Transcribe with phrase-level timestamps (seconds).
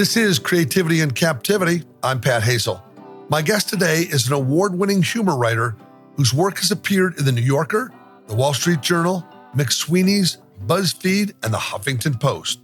[0.00, 1.82] This is Creativity in Captivity.
[2.02, 2.80] I'm Pat Hazell.
[3.28, 5.76] My guest today is an award winning humor writer
[6.16, 7.92] whose work has appeared in The New Yorker,
[8.26, 9.22] The Wall Street Journal,
[9.54, 12.60] McSweeney's, BuzzFeed, and The Huffington Post.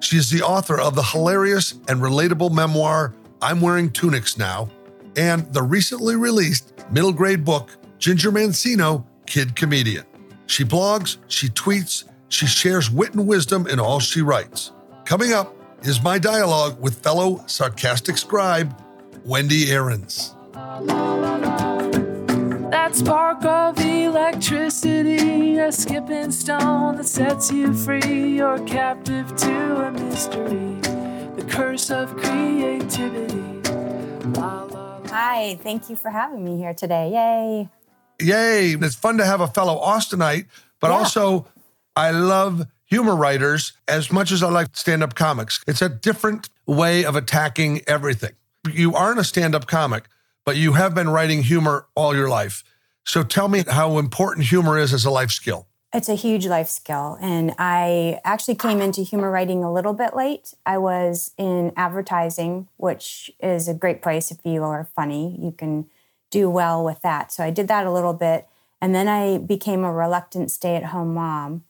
[0.00, 3.12] She is the author of the hilarious and relatable memoir,
[3.42, 4.70] I'm Wearing Tunics Now,
[5.14, 10.06] and the recently released middle grade book, Ginger Mancino, Kid Comedian.
[10.46, 14.72] She blogs, she tweets, she shares wit and wisdom in all she writes.
[15.04, 18.76] Coming up is my dialogue with fellow sarcastic scribe,
[19.26, 20.34] Wendi Aarons.
[22.70, 28.36] That spark of electricity, a skipping stone that sets you free.
[28.36, 30.74] You're captive to a mystery,
[31.36, 33.44] the curse of creativity.
[35.10, 37.10] Hi, thank you for having me here today.
[37.12, 37.68] Yay.
[38.20, 38.72] Yay.
[38.80, 40.46] It's fun to have a fellow Austinite,
[40.80, 40.96] but Yeah.
[40.96, 41.46] also
[41.96, 45.62] I love humor writers as much as I like stand up comics.
[45.66, 48.32] It's a different way of attacking everything.
[48.70, 50.04] You aren't a stand up comic,
[50.44, 52.64] but you have been writing humor all your life.
[53.04, 55.66] So tell me how important humor is as a life skill.
[55.94, 57.16] It's a huge life skill.
[57.20, 60.52] And I actually came into humor writing a little bit late.
[60.66, 65.38] I was in advertising, which is a great place if you are funny.
[65.40, 65.88] You can
[66.30, 67.32] do well with that.
[67.32, 68.46] So I did that a little bit.
[68.82, 71.64] And then I became a reluctant stay at home mom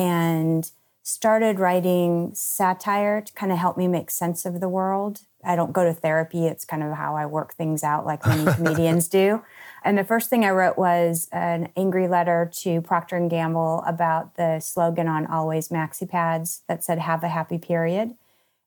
[0.00, 0.70] and
[1.02, 5.20] started writing satire to kind of help me make sense of the world.
[5.44, 6.46] I don't go to therapy.
[6.46, 9.42] It's kind of how I work things out, like many comedians do.
[9.84, 14.36] And the first thing I wrote was an angry letter to Procter and Gamble about
[14.36, 18.14] the slogan on always maxi pads that said "Have a happy period,"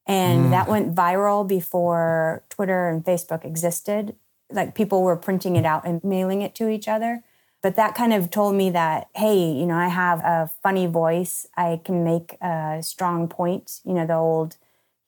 [0.05, 0.49] and mm.
[0.51, 4.15] that went viral before Twitter and Facebook existed.
[4.51, 7.23] Like people were printing it out and mailing it to each other.
[7.63, 11.47] But that kind of told me that, hey, you know, I have a funny voice.
[11.57, 13.81] I can make a strong point.
[13.85, 14.57] You know, the old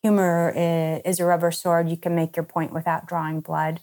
[0.02, 1.90] humor i- is a rubber sword.
[1.90, 3.82] You can make your point without drawing blood,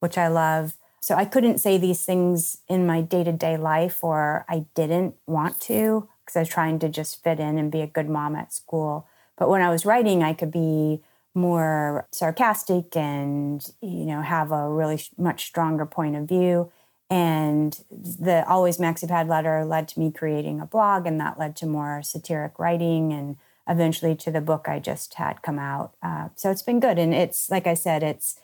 [0.00, 0.76] which I love.
[1.00, 5.14] So I couldn't say these things in my day to day life, or I didn't
[5.26, 8.36] want to because I was trying to just fit in and be a good mom
[8.36, 9.06] at school.
[9.38, 11.02] But when I was writing, I could be
[11.34, 16.70] more sarcastic and you know have a really much stronger point of view
[17.10, 21.66] and the always maxipad letter led to me creating a blog and that led to
[21.66, 23.36] more satiric writing and
[23.68, 27.12] eventually to the book i just had come out uh, so it's been good and
[27.12, 28.38] it's like i said it's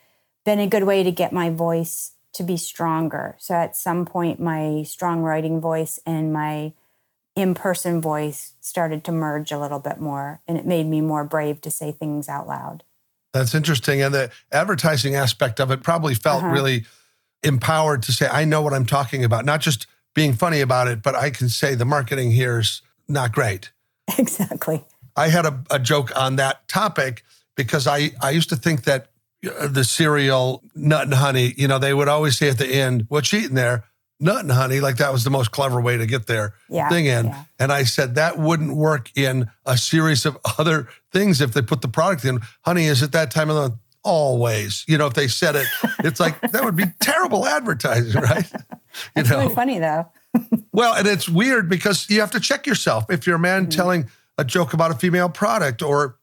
[0.44, 4.38] been a good way to get my voice to be stronger so at some point
[4.40, 6.72] my strong writing voice and my
[7.34, 11.60] in-person voice started to merge a little bit more and it made me more brave
[11.60, 12.82] to say things out loud
[13.32, 14.00] That's interesting.
[14.00, 16.54] And the advertising aspect of it probably felt Uh-huh.
[16.54, 16.86] really
[17.46, 21.02] empowered to say, I know what I'm talking about, not just being funny about it,
[21.02, 23.70] but I can say the marketing here's not great.
[24.18, 24.84] exactly
[25.16, 27.22] I had a, a joke on that topic
[27.56, 29.08] because I, I used to think that
[29.46, 33.06] uh, the cereal nut and honey, you know, they would always say at the end,
[33.08, 33.84] what's eating there?
[34.20, 34.80] Nut and honey.
[34.80, 37.26] Like that was the most clever way to get their Yeah, thing in.
[37.26, 37.44] yeah.
[37.58, 41.80] And I said that wouldn't work in a series of other things if they put
[41.82, 42.40] the product in.
[42.64, 44.84] Honey, is it that time of the always?
[44.86, 45.66] You know, if they said it,
[45.98, 48.50] it's like that would be terrible advertising, right?
[49.14, 50.10] You it's really funny though
[50.72, 53.10] well, and it's weird because you have to check yourself.
[53.10, 53.70] If you're a man mm-hmm.
[53.70, 56.16] telling a joke about a female product, or,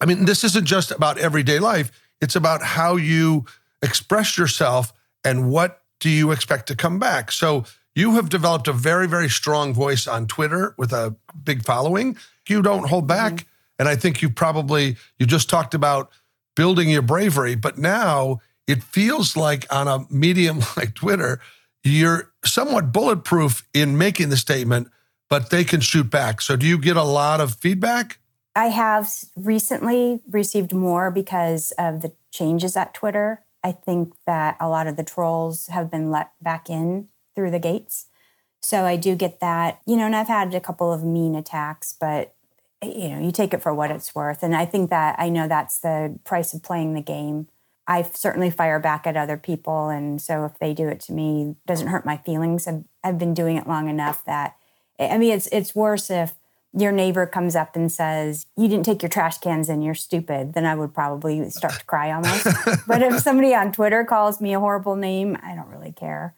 [0.00, 1.90] I mean, this isn't just about everyday life,
[2.20, 3.44] it's about how you
[3.82, 4.92] express yourself
[5.24, 7.30] and what do you expect to come back.
[7.30, 7.64] So
[7.94, 12.16] you have developed a very, very strong voice on Twitter with a big following.
[12.48, 13.34] You don't hold back.
[13.34, 13.48] Mm-hmm.
[13.78, 16.10] And I think you probably, you just talked about
[16.54, 21.40] building your bravery, but now it feels like on a medium like Twitter,
[21.82, 24.88] you're somewhat bulletproof in making the statement,
[25.28, 26.40] but they can shoot back.
[26.40, 28.18] So do you get a lot of feedback?
[28.56, 33.42] I have recently received more because of the changes at Twitter.
[33.62, 37.58] I think that a lot of the trolls have been let back in through the
[37.58, 38.06] gates.
[38.62, 41.94] So I do get that, you know, and I've had a couple of mean attacks,
[41.98, 42.34] but
[42.84, 44.42] you know, you take it for what it's worth.
[44.42, 47.48] And I think that I know that's the price of playing the game.
[47.86, 49.88] I certainly fire back at other people.
[49.88, 52.66] And so if they do it to me, it doesn't hurt my feelings.
[52.66, 54.56] I've, I've been doing it long enough that,
[54.98, 56.34] I mean, it's, it's worse if
[56.76, 60.54] your neighbor comes up and says, You didn't take your trash cans and you're stupid,
[60.54, 62.46] then I would probably start to cry almost.
[62.86, 66.34] but if somebody on Twitter calls me a horrible name, I don't really care.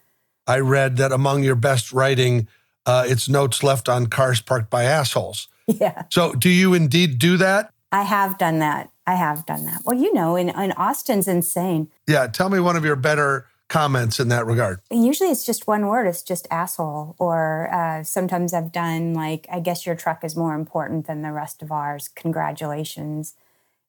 [0.46, 2.48] I read that among your best writing,
[2.84, 5.48] uh, it's notes left on cars parked by assholes.
[5.80, 7.72] Yeah, So do you indeed do that?
[7.90, 8.90] I have done that.
[9.06, 9.82] I have done that.
[9.84, 11.88] Well, you know, in, in Austin's insane.
[12.06, 12.28] Yeah.
[12.28, 14.80] Tell me one of your better comments in that regard.
[14.90, 17.16] Usually it's just one word, it's just asshole.
[17.18, 21.32] Or uh, sometimes I've done like, I guess your truck is more important than the
[21.32, 22.08] rest of ours.
[22.14, 23.34] Congratulations.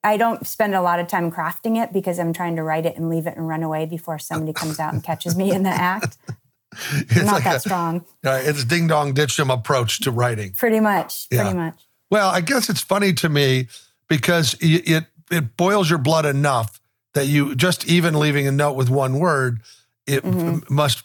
[0.03, 2.95] I don't spend a lot of time crafting it because I'm trying to write it
[2.95, 5.69] and leave it and run away before somebody comes out and catches me in the
[5.69, 6.17] act.
[6.91, 8.05] It's Not like that a- strong.
[8.25, 10.51] uh, it's ding dong ditch 'em approach to writing.
[10.53, 11.27] Pretty much.
[11.31, 11.43] Yeah.
[11.43, 11.87] Pretty much.
[12.11, 13.67] Well, I guess it's funny to me
[14.07, 16.79] because y- it it boils your blood enough
[17.13, 19.61] that you just even leaving a note with one word,
[20.05, 20.73] it Mm-hmm.
[20.73, 21.03] must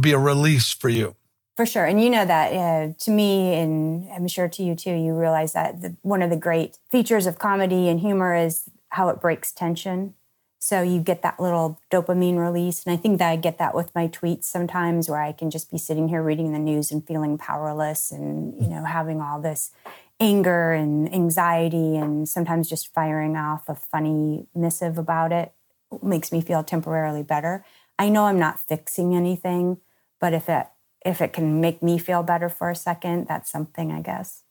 [0.00, 1.14] be a release for you.
[1.56, 1.84] For sure.
[1.84, 5.52] And you know that uh, to me, and I'm sure to you too, you realize
[5.52, 9.52] that the, one of the great features of comedy and humor is how it breaks
[9.52, 10.14] tension.
[10.64, 12.84] So you get that little dopamine release.
[12.86, 15.72] And I think that I get that with my tweets sometimes where I can just
[15.72, 19.72] be sitting here reading the news and feeling powerless and, you know, having all this
[20.20, 25.52] anger and anxiety and sometimes just firing off a funny missive about it
[26.00, 27.64] makes me feel temporarily better.
[27.98, 29.78] I know I'm not fixing anything,
[30.20, 30.68] but if it
[31.04, 34.44] if it can make me feel better for a second, that's something, I guess.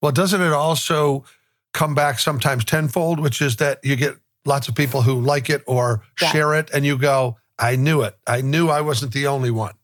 [0.00, 1.24] Well, doesn't it also
[1.72, 5.62] come back sometimes tenfold, which is that you get lots of people who like it
[5.66, 6.28] or Yeah.
[6.32, 8.16] share it and you go, I knew it.
[8.26, 9.74] I knew I wasn't the only one.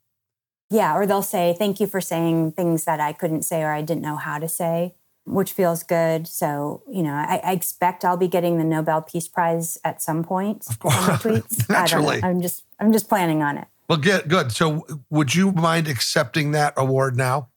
[0.71, 3.83] Yeah, or they'll say, Thank you for saying things that I couldn't say or I
[3.83, 4.95] didn't know how to say,
[5.25, 6.27] which feels good.
[6.27, 10.25] So, you know, I, I expect I'll be getting the Nobel Peace Prize at some
[10.25, 10.95] point Of course.
[11.23, 11.67] tweets.
[11.71, 12.21] I Naturally.
[12.23, 13.69] I'm just I'm just planning on it.
[13.89, 14.51] Well, get good.
[14.51, 17.49] So, would you mind accepting that award now?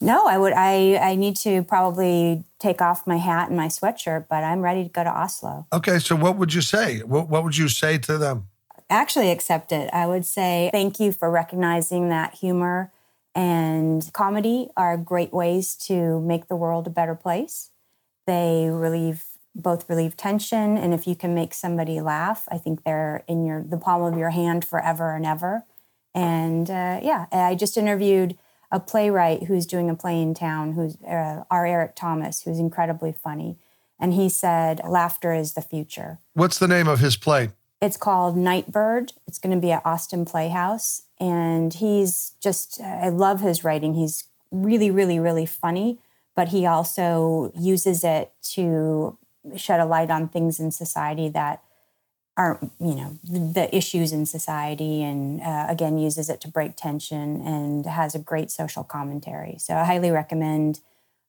[0.00, 4.26] No, I would I I need to probably take off my hat and my sweatshirt,
[4.28, 5.66] but I'm ready to go to Oslo.
[5.72, 5.98] Okay.
[5.98, 7.00] So, what would you say?
[7.00, 8.48] What, what would you say to them?
[8.90, 9.90] actually accept it.
[9.92, 12.92] I would say thank you for recognizing that humor
[13.34, 17.70] and comedy are great ways to make the world a better place.
[18.26, 19.24] They relieve
[19.56, 23.62] both relieve tension and if you can make somebody laugh, I think they're in your
[23.62, 25.64] the palm of your hand forever and ever.
[26.14, 28.36] And uh, yeah, I just interviewed
[28.70, 33.12] a playwright who's doing a play in town, who's uh, our Eric Thomas, who's incredibly
[33.12, 33.56] funny.
[34.00, 36.18] And he said, laughter is the future.
[36.34, 37.50] What's the name of his play?
[37.80, 39.12] It's called Nightbird.
[39.26, 41.02] It's going to be at Austin Playhouse.
[41.20, 43.94] And he's just, I love his writing.
[43.94, 45.98] He's really, really, really funny,
[46.34, 49.18] but he also uses it to
[49.56, 51.62] shed a light on things in society that
[52.36, 55.02] aren't, you know, the issues in society.
[55.02, 59.56] And uh, again, uses it to break tension and has a great social commentary.
[59.58, 60.80] So I highly recommend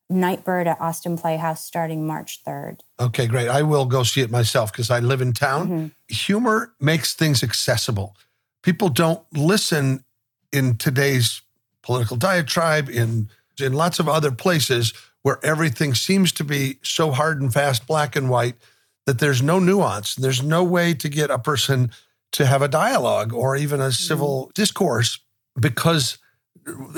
[0.09, 2.79] Nightbird at Austin Playhouse starting March 3rd.
[2.99, 3.49] Okay, great.
[3.49, 5.67] I will go see it myself because I live in town.
[5.67, 5.91] Mhm.
[6.15, 8.15] Humor makes things accessible.
[8.61, 10.03] People don't listen
[10.51, 11.41] in today's
[11.81, 13.29] political diatribe, in,
[13.59, 18.15] in lots of other places where everything seems to be so hard and fast, black
[18.15, 18.55] and white,
[19.05, 20.15] that there's no nuance.
[20.15, 21.91] There's no way to get a person
[22.33, 25.19] to have a dialogue or even a civil discourse
[25.59, 26.17] because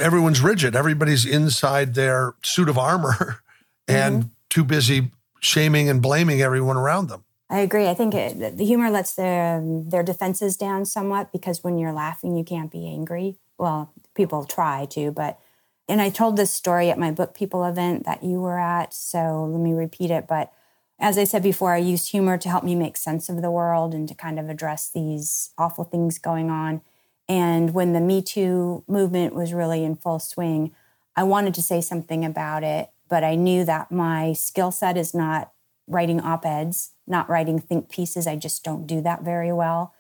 [0.02, 0.76] everyone's rigid.
[0.76, 3.42] Everybody's inside their suit of armor
[3.88, 7.24] and too busy shaming and blaming everyone around them.
[7.50, 7.88] I agree.
[7.88, 11.94] I think it, the humor lets their um, their defenses down somewhat because when you're
[11.94, 13.38] laughing, you can't be angry.
[13.58, 15.40] Well, people try to, but
[15.88, 19.46] and I told this story at my book people event that you were at, so
[19.46, 20.28] let me repeat it.
[20.28, 20.52] But
[21.00, 23.94] as I said before, I used humor to help me make sense of the world
[23.94, 26.82] and to kind of address these awful things going on.
[27.30, 30.74] And when the Me Too movement was really in full swing,
[31.16, 35.14] I wanted to say something about it, but I knew that my skill set is
[35.14, 35.52] not
[35.88, 38.28] writing op eds, not writing think pieces.
[38.28, 39.94] I just don't do that very well.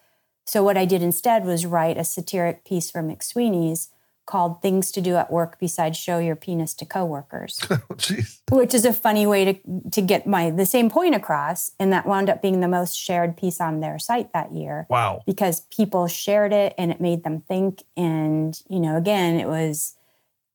[0.45, 3.89] So, what I did instead was write a satiric piece for McSweeney's
[4.27, 8.39] called Things to Do at Work Besides Show Your Penis to Coworkers, oh, Jeez.
[8.51, 11.71] which is a funny way to, to get my the same point across.
[11.79, 15.23] And that wound up being the most shared piece on their site that year Wow.
[15.25, 17.81] because people shared it and it made them think.
[17.97, 19.95] And, you know, again, it was,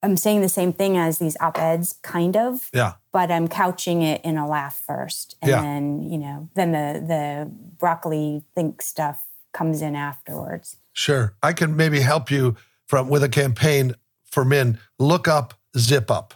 [0.05, 2.93] I'm saying the same thing as these op eds, kind of, Yeah.
[3.13, 5.37] but I'm couching it in a laugh first.
[5.43, 5.63] And Yeah.
[5.63, 10.77] then, you know, then the, the broccoli think stuff comes in afterwards.
[10.93, 11.35] Sure.
[11.43, 12.57] I can maybe help you
[12.93, 13.95] from with a campaign
[14.31, 14.79] for men.
[14.99, 16.35] Look up Zip Up.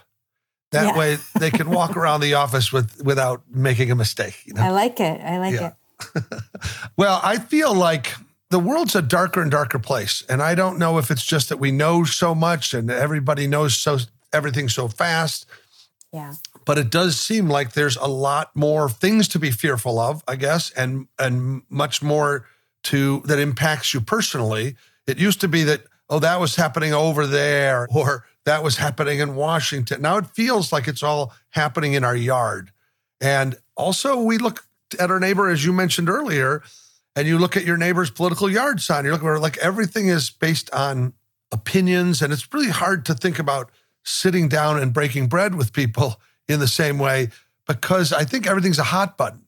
[0.71, 0.97] That Yeah.
[0.97, 4.41] way they can walk around the office with without making a mistake.
[4.45, 4.63] You know?
[4.63, 5.21] I like it.
[5.21, 5.73] I like Yeah.
[6.15, 6.23] it.
[6.97, 8.13] Well, I feel like
[8.49, 10.23] the world's a darker and darker place.
[10.27, 13.77] And I don't know if it's just that we know so much and everybody knows
[13.77, 13.99] so
[14.33, 15.45] everything so fast,
[16.11, 16.33] Yeah.
[16.65, 20.37] but it does seem like there's a lot more things to be fearful of, I
[20.37, 22.47] guess, and and much more
[22.85, 24.75] to that impacts you personally.
[25.05, 29.19] It used to be that oh that was happening over there or that was happening
[29.19, 30.01] in Washington.
[30.01, 32.71] Now it feels like it's all happening in our yard.
[33.19, 34.65] And also we look
[34.99, 36.63] at our neighbor as you mentioned earlier
[37.15, 39.03] and you look at your neighbor's political yard sign.
[39.03, 41.13] You're looking at like everything is based on
[41.51, 43.71] opinions, and it's really hard to think about
[44.03, 47.29] sitting down and breaking bread with people in the same way
[47.67, 49.47] because I think everything's a hot button.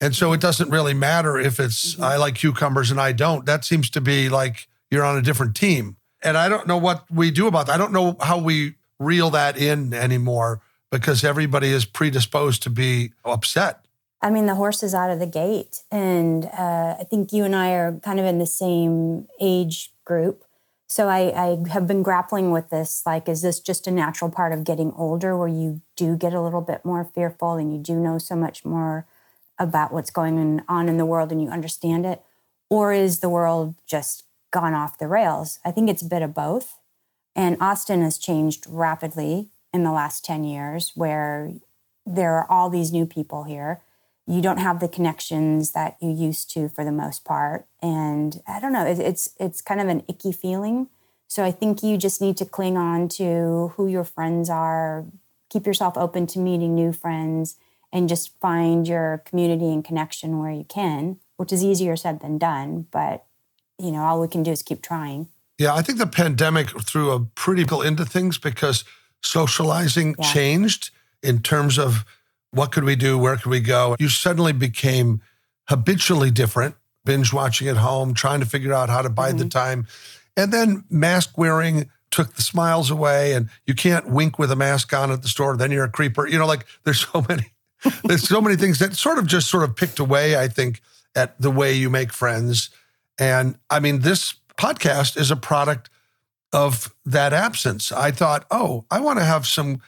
[0.00, 2.04] And so it doesn't really matter if it's Mhm.
[2.04, 3.44] I like cucumbers and I don't.
[3.46, 5.96] That seems to be like you're on a different team.
[6.22, 7.74] And I don't know what we do about that.
[7.74, 13.12] I don't know how we reel that in anymore because everybody is predisposed to be
[13.24, 13.84] upset.
[14.22, 15.82] I mean, the horse is out of the gate.
[15.90, 20.44] And uh, I think you and I are kind of in the same age group.
[20.86, 24.52] So I, I have been grappling with this like, is this just a natural part
[24.52, 27.94] of getting older where you do get a little bit more fearful and you do
[27.94, 29.06] know so much more
[29.58, 32.22] about what's going on in the world and you understand it?
[32.68, 35.58] Or is the world just gone off the rails?
[35.64, 36.78] I think it's a bit of both.
[37.36, 41.52] And Austin has changed rapidly in the last 10 years where
[42.04, 43.80] there are all these new people here
[44.30, 48.60] you don't have the connections that you used to for the most part and i
[48.60, 50.88] don't know it's it's kind of an icky feeling
[51.26, 55.04] so i think you just need to cling on to who your friends are
[55.48, 57.56] keep yourself open to meeting new friends
[57.92, 62.38] and just find your community and connection where you can which is easier said than
[62.38, 63.24] done but
[63.80, 67.10] you know all we can do is keep trying Yeah, I think the pandemic threw
[67.10, 68.84] a pretty cool into things because
[69.22, 70.32] socializing Yeah.
[70.32, 70.90] changed
[71.22, 72.04] in terms of
[72.50, 73.96] what could we do, where could we go.
[73.98, 75.20] You suddenly became
[75.68, 79.60] habitually different, binge watching at home, trying to figure out how to bide the mm-hmm.
[79.60, 79.86] time.
[80.36, 84.92] And then mask wearing took the smiles away and you can't wink with a mask
[84.92, 86.26] on at the store, then you're a creeper.
[86.26, 87.52] You know, like there's so many
[88.04, 90.82] there's so many things that sort of just sort of picked away, I think,
[91.14, 92.70] at the way you make friends.
[93.20, 95.90] And I mean, this podcast is a product
[96.52, 97.92] of that absence.
[97.92, 99.80] I thought, oh, I want to have some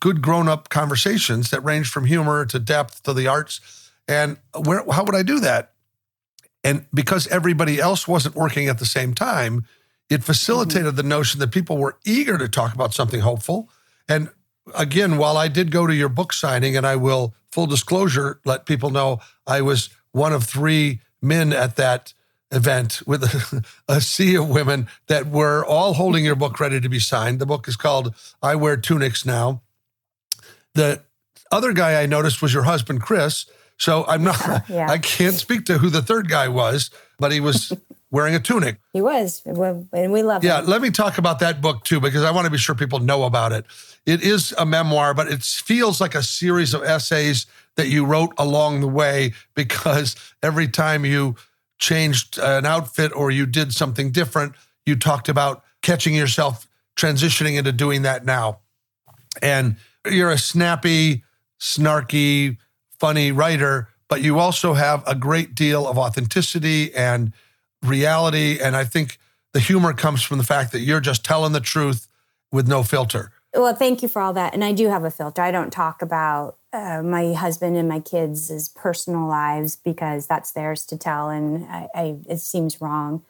[0.00, 3.60] good grown up conversations that range from humor to depth to the arts.
[4.08, 5.72] And where, how would I do that?
[6.64, 9.66] And because everybody else wasn't working at the same time,
[10.08, 10.96] it facilitated mm-hmm.
[10.96, 13.70] the notion that people were eager to talk about something hopeful.
[14.08, 14.30] And
[14.74, 18.66] again, while I did go to your book signing, and I will, full disclosure, let
[18.66, 22.12] people know I was one of three men at that
[22.50, 26.88] event with a, a sea of women that were all holding your book ready to
[26.88, 27.38] be signed.
[27.38, 29.62] The book is called I Wear Tunics Now.
[30.74, 31.02] The
[31.52, 33.46] other guy I noticed was your husband, Chris.
[33.76, 34.88] So I'm not, Yeah.
[34.90, 37.72] I can't speak to who the third guy was, but he was
[38.10, 38.78] wearing a tunic.
[38.92, 39.42] he was
[39.92, 40.46] and we love it.
[40.48, 42.74] Yeah, him let me talk about that book too, because I want to be sure
[42.74, 43.64] people know about it.
[44.06, 48.32] It is a memoir, but it feels like a series of essays that you wrote
[48.36, 51.36] along the way because every time you
[51.80, 54.54] changed an outfit or you did something different,
[54.86, 58.60] you talked about catching yourself transitioning into doing that now.
[59.42, 59.76] And
[60.08, 61.24] you're a snappy,
[61.58, 62.58] snarky,
[62.98, 67.32] funny writer, but you also have a great deal of authenticity and
[67.82, 68.58] reality.
[68.60, 69.18] And I think
[69.52, 72.08] the humor comes from the fact that you're just telling the truth
[72.52, 73.32] with no filter.
[73.54, 74.54] Well, thank you for all that.
[74.54, 75.42] And I do have a filter.
[75.42, 80.86] I don't talk about uh, my husband and my kids' personal lives because that's theirs
[80.86, 83.24] to tell, and I, I, it seems wrong.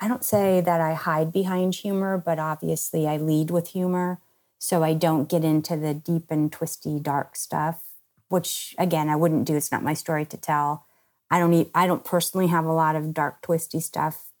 [0.00, 4.20] I don't say that I hide behind humor, but obviously I lead with humor.
[4.58, 7.82] So I don't get into the deep and twisty, dark stuff,
[8.28, 9.56] which again I wouldn't do.
[9.56, 10.86] It's not my story to tell.
[11.30, 11.54] I don't.
[11.54, 14.32] Eat, I don't personally have a lot of dark, twisty stuff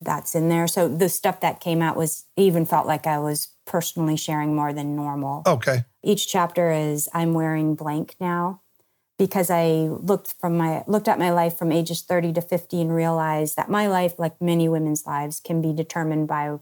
[0.00, 0.66] that's in there.
[0.66, 4.72] So the stuff that came out was even felt like I was personally sharing more
[4.72, 5.42] than normal.
[5.46, 5.84] Okay.
[6.04, 8.60] Each chapter is I'm wearing blank now
[9.18, 12.94] because I looked from my looked at my life from ages 30 to 50 and
[12.94, 16.58] realized that my life like many women's lives can be determined by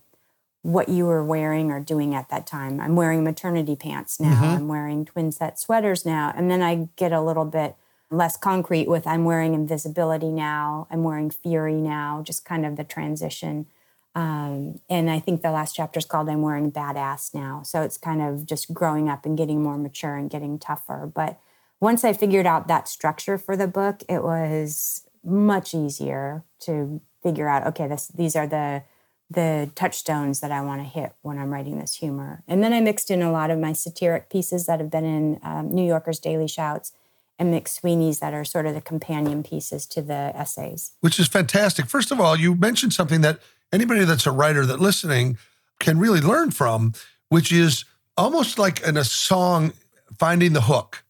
[0.63, 2.79] what you were wearing or doing at that time.
[2.81, 4.41] I'm wearing maternity pants now.
[4.41, 4.57] Mhm.
[4.57, 6.33] I'm wearing twin set sweaters now.
[6.37, 7.75] And then I get a little bit
[8.11, 10.87] less concrete with I'm wearing invisibility now.
[10.91, 13.67] I'm wearing fury now, just kind of the transition.
[14.15, 17.63] Um, and I think the last chapter is called I'm Wearing Badass Now.
[17.63, 21.11] So it's kind of just growing up and getting more mature and getting tougher.
[21.13, 21.39] But
[21.81, 27.49] once I figured out that structure for the book, it was much easier to figure
[27.49, 28.83] out okay, this, these are the
[29.31, 32.43] the touchstones that I want to hit when I'm writing this humor.
[32.47, 35.41] And then I mixed in a lot of my satiric pieces that have been in
[35.43, 36.93] um, New Yorker's Daily Shouts
[37.39, 40.93] and McSweeney's that are sort of the companion pieces to the essays.
[41.01, 41.87] which is fantastic.
[41.87, 43.41] First of all, you mentioned something that
[43.73, 45.39] anybody that's a writer that listening
[45.81, 46.93] can really learn from,
[47.29, 47.85] which is
[48.17, 49.73] almost like in a song,
[50.19, 51.05] finding the hook.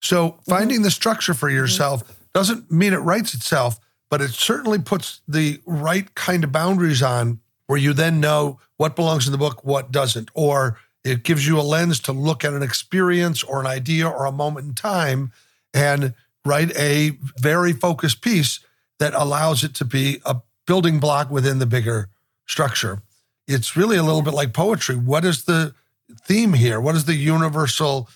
[0.00, 0.50] So mm-hmm.
[0.50, 1.56] finding the structure for mm-hmm.
[1.56, 2.02] yourself
[2.32, 3.78] doesn't mean it writes itself,
[4.08, 8.96] but it certainly puts the right kind of boundaries on where you then know what
[8.96, 12.52] belongs in the book, what doesn't, or it gives you a lens to look at
[12.52, 15.32] an experience or an idea or a moment in time
[15.72, 16.14] and
[16.44, 18.60] write a very focused piece
[18.98, 20.36] that allows it to be a
[20.70, 22.08] building block within the bigger
[22.46, 23.02] structure.
[23.46, 24.96] It's really a little bit like poetry.
[24.96, 25.74] What is the
[26.22, 26.80] theme here?
[26.80, 28.08] What is the universal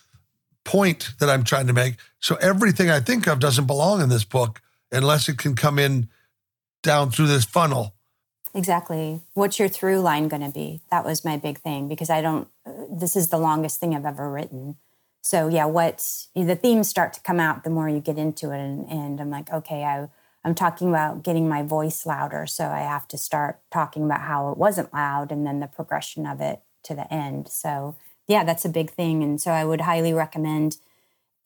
[0.65, 1.97] point that I'm trying to make.
[2.19, 6.09] So everything I think of doesn't belong in this book unless it can come in
[6.83, 7.95] down through this funnel.
[8.55, 9.21] Exactly.
[9.35, 10.81] What's your through line going to be?
[10.91, 12.49] That was my big thing because I don't,
[12.91, 14.77] this is the longest thing I've ever written.
[15.23, 18.61] So, yeah, what the themes start to come out the more you get into it.
[18.61, 20.09] And, and I'm like, okay, I,
[20.45, 22.47] I'm talking about getting my voice louder.
[22.47, 26.27] So I have to start talking about how it wasn't loud and then the progression
[26.27, 27.49] of it to the end.
[27.49, 27.97] So,
[28.29, 29.23] yeah, that's a big thing.
[29.23, 30.77] And so I would highly recommend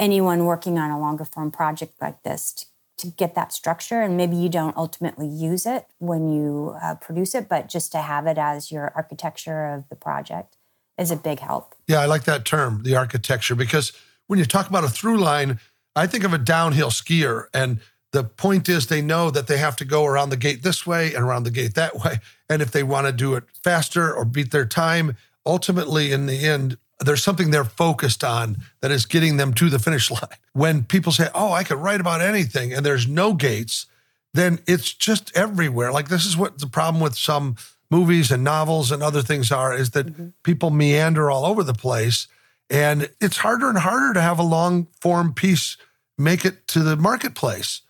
[0.00, 2.66] anyone working on a longer form project like this to,
[2.98, 4.02] to get that structure.
[4.02, 7.98] And maybe you don't ultimately use it when you uh, produce it, but just to
[7.98, 10.56] have it as your architecture of the project
[10.98, 11.76] is a big help.
[11.86, 13.92] Yeah, I like that term, the architecture, because
[14.26, 15.60] when you talk about a through line,
[15.94, 17.46] I think of a downhill skier.
[17.54, 17.80] And
[18.18, 21.14] the point is, they know that they have to go around the gate this way
[21.14, 22.18] and around the gate that way.
[22.50, 26.44] And if they want to do it faster or beat their time, ultimately, in the
[26.44, 30.22] end, there's something they're focused on that is getting them to the finish line.
[30.52, 33.86] When people say, Oh, I could write about anything, and there's no gates,
[34.34, 35.92] then it's just everywhere.
[35.92, 37.54] Like, this is what the problem with some
[37.92, 40.28] movies and novels and other things are is that mm-hmm.
[40.42, 42.26] people meander all over the place.
[42.68, 45.76] And it's harder and harder to have a long form piece
[46.18, 47.82] make it to the marketplace.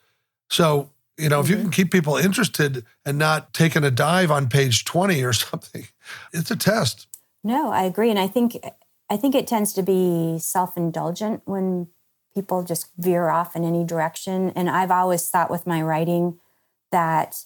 [0.50, 1.44] So, you know, mm-hmm.
[1.44, 1.64] if you mm-hmm.
[1.64, 5.86] can keep people interested and not taking a dive on page 20 or something,
[6.32, 7.06] it's a test.
[7.44, 8.10] No, I agree.
[8.10, 8.58] And I think
[9.10, 11.88] I think it tends to be self-indulgent when
[12.34, 14.50] people just veer off in any direction.
[14.50, 16.38] And I've always thought with my writing
[16.92, 17.44] that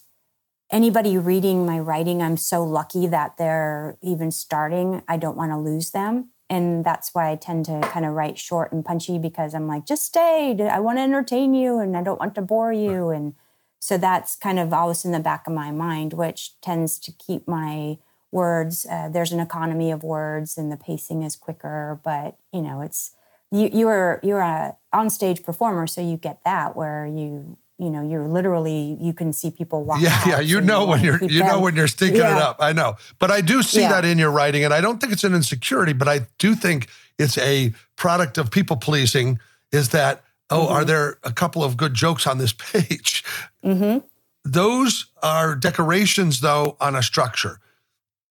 [0.69, 5.03] anybody reading my writing, I'm so lucky that they're even starting.
[5.07, 6.32] I don't want to lose them.
[6.49, 9.85] And that's why I tend to kind of write short and punchy because I'm like,
[9.85, 10.55] just stay.
[10.59, 13.09] I want to entertain you and I don't want to bore you.
[13.09, 13.33] And
[13.79, 17.47] so that's kind of always in the back of my mind, which tends to keep
[17.47, 17.97] my
[18.31, 18.85] words.
[18.89, 23.15] Uh, there's an economy of words and the pacing is quicker, but you know, it's
[23.51, 28.27] you you're you're a on-stage performer, so you get that where you you know you're
[28.27, 31.47] literally you can see people walk yeah yeah you know when you're you them.
[31.47, 32.35] know when you're stinking yeah.
[32.35, 33.89] it up i know but i do see yeah.
[33.89, 36.87] that in your writing and i don't think it's an insecurity but i do think
[37.19, 39.39] it's a product of people pleasing
[39.71, 40.73] is that oh mm-hmm.
[40.73, 43.23] are there a couple of good jokes on this page
[43.63, 43.99] mm-hmm.
[44.45, 47.59] those are decorations though on a structure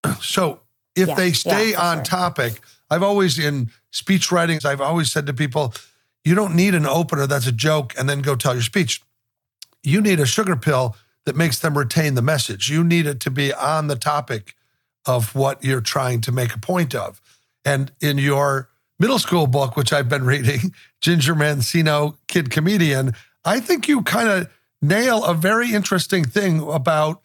[0.20, 0.60] so
[0.96, 2.04] if yeah, they stay on sure.
[2.04, 5.74] topic, I've always in speech writings, I've always said to people,
[6.24, 9.02] you don't need an opener that's a joke and then go tell your speech.
[9.82, 12.70] You need a sugar pill that makes them retain the message.
[12.70, 14.54] You need it to be on the topic
[15.06, 17.20] of what you're trying to make a point of.
[17.64, 23.14] And in your middle school book, which I've been reading, Ginger Mancino, Kid Comedian,
[23.44, 24.50] I think you kind of
[24.82, 27.20] nail a very interesting thing about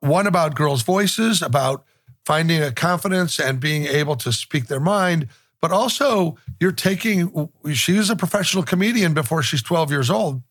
[0.00, 1.84] one about girls' voices, about
[2.24, 5.28] finding a confidence and being able to speak their mind.
[5.60, 10.42] But also, you're taking, she was a professional comedian before she's 12 years old.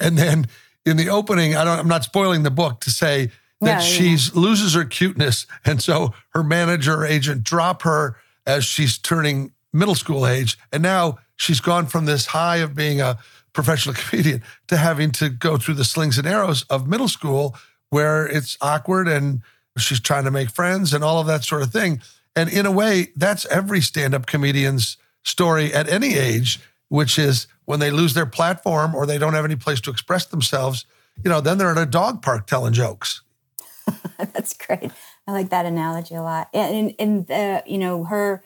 [0.00, 0.46] And then
[0.84, 3.30] in the opening, I don't, I'm not spoiling the book to say
[3.60, 4.40] that yeah, she's yeah.
[4.40, 5.46] loses her cuteness.
[5.64, 10.58] And so her manager or agent drop her as she's turning middle school age.
[10.72, 13.18] And now she's gone from this high of being a
[13.52, 17.56] professional comedian to having to go through the slings and arrows of middle school
[17.90, 19.42] where it's awkward and
[19.78, 22.00] she's trying to make friends and all of that sort of thing.
[22.36, 27.46] And in a way, that's every stand up comedian's story at any age, which is
[27.64, 30.86] when they lose their platform or they don't have any place to express themselves,
[31.22, 33.22] you know, then they're at a dog park telling jokes.
[34.18, 34.90] that's great.
[35.26, 36.48] I like that analogy a lot.
[36.52, 38.42] And, and the, you know, her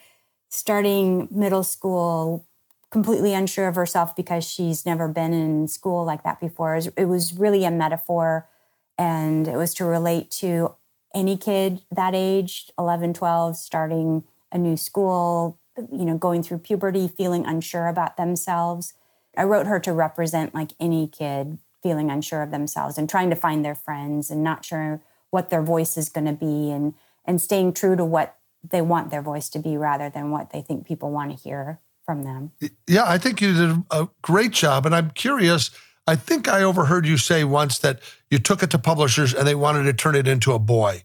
[0.48, 2.46] starting middle school
[2.90, 6.80] completely unsure of herself because she's never been in school like that before.
[6.96, 8.48] It was really a metaphor
[8.96, 10.74] and it was to relate to
[11.14, 15.58] any kid that age 11 12 starting a new school
[15.90, 18.94] you know going through puberty feeling unsure about themselves
[19.36, 23.36] i wrote her to represent like any kid feeling unsure of themselves and trying to
[23.36, 27.40] find their friends and not sure what their voice is going to be and and
[27.40, 28.36] staying true to what
[28.68, 31.78] they want their voice to be rather than what they think people want to hear
[32.04, 32.52] from them
[32.86, 35.70] yeah i think you did a great job and i'm curious
[36.08, 39.54] I think I overheard you say once that you took it to publishers and they
[39.54, 41.02] wanted to turn it into a boy.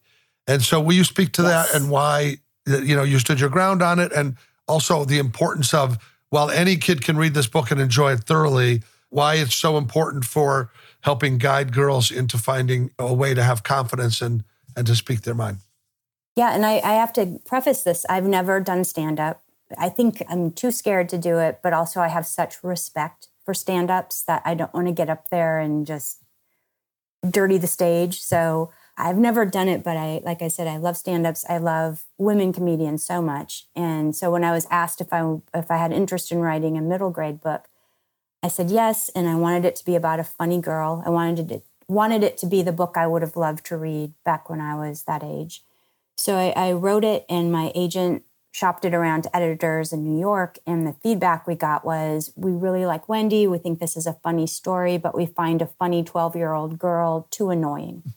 [0.48, 1.72] And so will you speak to yes.
[1.72, 5.74] that and why you know you stood your ground on it and also the importance
[5.74, 5.98] of
[6.30, 10.26] while any kid can read this book and enjoy it thoroughly, why it's so important
[10.26, 10.72] for
[11.02, 14.44] helping guide girls into finding a way to have confidence and
[14.76, 15.58] and to speak their mind.
[16.36, 18.06] Yeah, and I, I have to preface this.
[18.10, 19.44] I've never done stand up.
[19.78, 23.54] I think I'm too scared to do it, but also I have such respect for
[23.54, 26.24] stand ups that I don't want to get up there and just
[27.30, 28.22] dirty the stage.
[28.22, 31.46] So I've never done it, but I, like I said, I love stand-ups.
[31.50, 33.66] I love women comedians so much.
[33.76, 36.82] And so when I was asked if I if I had interest in writing a
[36.82, 37.66] middle grade book,
[38.44, 41.02] I said yes, and I wanted it to be about a funny girl.
[41.06, 44.14] I wanted it wanted it to be the book I would have loved to read
[44.24, 45.64] back when I was that age.
[46.16, 50.20] So I, I wrote it, and my agent shopped it around to editors in New
[50.20, 50.60] York.
[50.68, 53.50] And the feedback we got was we really like Wendi.
[53.50, 56.78] We think this is a funny story, but we find a funny 12 year old
[56.78, 58.04] girl too annoying.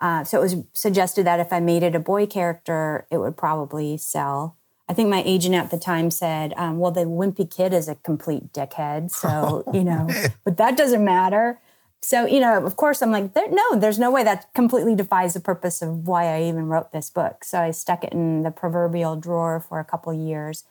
[0.00, 3.36] Uh, so it was suggested that if I made it a boy character, it would
[3.36, 4.56] probably sell.
[4.88, 7.96] I think my agent at the time said, um, well, the wimpy kid is a
[7.96, 9.10] complete dickhead.
[9.10, 10.08] So, you know,
[10.44, 11.60] but that doesn't matter.
[12.00, 15.34] So, you know, of course, I'm like, there, no, there's no way that completely defies
[15.34, 17.44] the purpose of why I even wrote this book.
[17.44, 20.64] So I stuck it in the proverbial drawer for a couple years.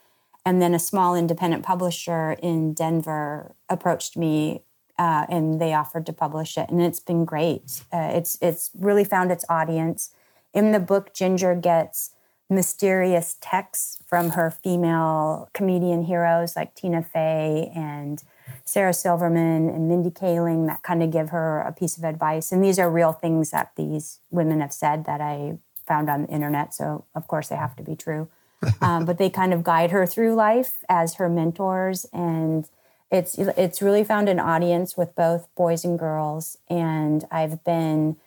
[0.46, 4.64] And then a small independent publisher in Denver approached me
[4.98, 6.70] uh, and they offered to publish it.
[6.70, 7.82] And it's been great.
[7.94, 10.12] Uh, it's, it's really found its audience.
[10.54, 12.12] In the book, Ginger gets
[12.50, 18.24] mysterious texts from her female comedian heroes like Tina Fey and
[18.64, 22.52] Sarah Silverman and Mindy Kaling that kind of give her a piece of advice.
[22.52, 26.30] And these are real things that these women have said that I found on the
[26.30, 26.74] internet.
[26.74, 28.28] So, of course, they have to be true.
[28.82, 32.08] Um, but they kind of guide her through life as her mentors.
[32.12, 32.68] And
[33.12, 36.58] it's, it's really found an audience with both boys and girls.
[36.70, 38.18] And I've been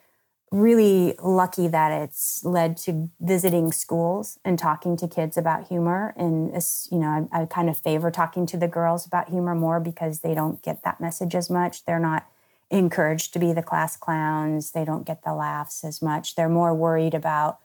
[0.51, 6.13] really lucky that it's led to visiting schools and talking to kids about humor.
[6.17, 6.53] And
[6.91, 10.21] you know, I, I, kind of favor talking to the girls about humor more because
[10.21, 11.85] they don't get that message as much.
[11.85, 12.27] They're not
[12.69, 14.73] encouraged to be the class clowns.
[14.73, 16.35] They don't get the laughs as much.
[16.35, 17.59] They're more worried about.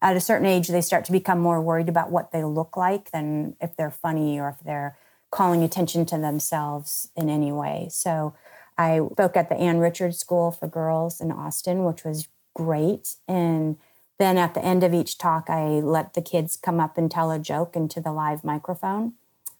[0.00, 3.12] At a certain age, they start to become more worried about what they look like
[3.12, 4.96] than if they're funny or if they're
[5.32, 7.88] calling attention to themselves in any way.
[7.90, 8.34] So
[8.78, 13.16] I spoke at the Ann Richards School for Girls in Austin, which was great.
[13.26, 13.78] And
[14.18, 17.32] then at the end of each talk, I let the kids come up and tell
[17.32, 19.14] a joke into the live microphone,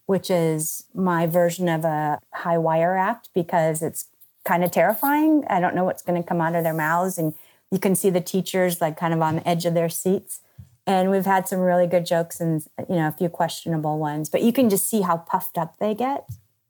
[0.07, 4.07] which is my version of a high wire act because it's
[4.45, 5.45] kind of terrifying.
[5.49, 7.17] I don't know what's going to come out of their mouths.
[7.17, 7.35] And
[7.71, 10.41] you can see the teachers like kind of on the edge of their seats.
[10.87, 14.43] And we've had some really good jokes and you know a few questionable ones, but
[14.43, 16.29] you can just see how puffed up they get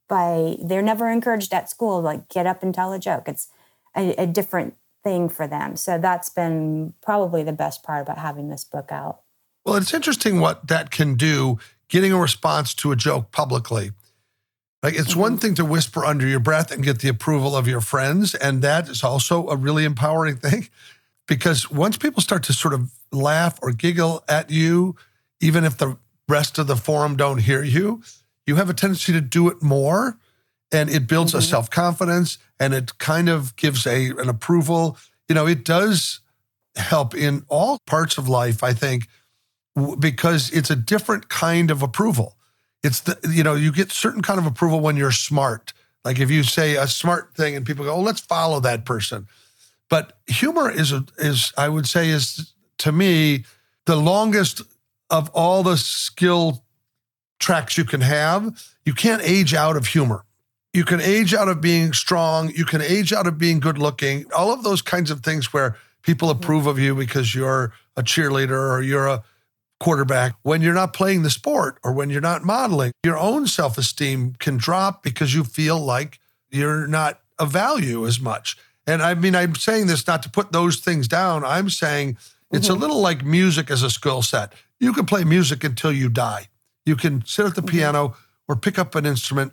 [0.09, 3.25] by they're never encouraged at school like get up and tell a joke.
[3.27, 3.48] It's
[3.96, 5.77] a, a different thing for them.
[5.77, 9.20] So that's been probably the best part about having this book out.
[9.64, 13.92] Well, it's interesting what that can do, getting a response to a joke publicly.
[14.83, 15.20] Like it's mm-hmm.
[15.20, 18.35] one thing to whisper under your breath and get the approval of your friends.
[18.35, 20.68] And that is also a really empowering thing
[21.27, 24.96] because once people start to sort of laugh or giggle at you,
[25.40, 25.96] even if the
[26.29, 28.03] rest of the forum don't hear you,
[28.46, 30.18] you have a tendency to do it more
[30.72, 31.38] and it builds mm-hmm.
[31.40, 34.96] a self confidence and it kind of gives a an approval.
[35.29, 36.20] You know, it does
[36.77, 39.09] help in all parts of life, I think,
[39.98, 42.37] because it's a different kind of approval.
[42.83, 45.72] It's the you know you get certain kind of approval when you're smart.
[46.05, 49.29] Like if you say a smart thing and people go, "Oh, let's follow that person."
[49.88, 53.44] But humor is a, is I would say is to me
[53.86, 54.60] the longest
[55.08, 56.64] of all the skill
[57.38, 58.60] tracks you can have.
[58.84, 60.24] You can't age out of humor.
[60.72, 62.50] You can age out of being strong.
[62.50, 64.24] You can age out of being good looking.
[64.32, 68.70] All of those kinds of things where people approve of you because you're a cheerleader
[68.72, 69.22] or you're a
[69.78, 70.34] quarterback.
[70.42, 74.34] When you're not playing the sport or when you're not modeling, your own self esteem
[74.40, 76.18] can drop because you feel like
[76.50, 78.56] you're not of value as much.
[78.88, 81.44] And I mean, I'm saying this not to put those things down.
[81.44, 82.16] I'm saying
[82.52, 82.76] it's mm-hmm.
[82.76, 84.52] a little like music as a skill set.
[84.78, 86.48] You can play music until you die.
[86.84, 87.76] You can sit at the mm-hmm.
[87.76, 88.16] piano
[88.48, 89.52] or pick up an instrument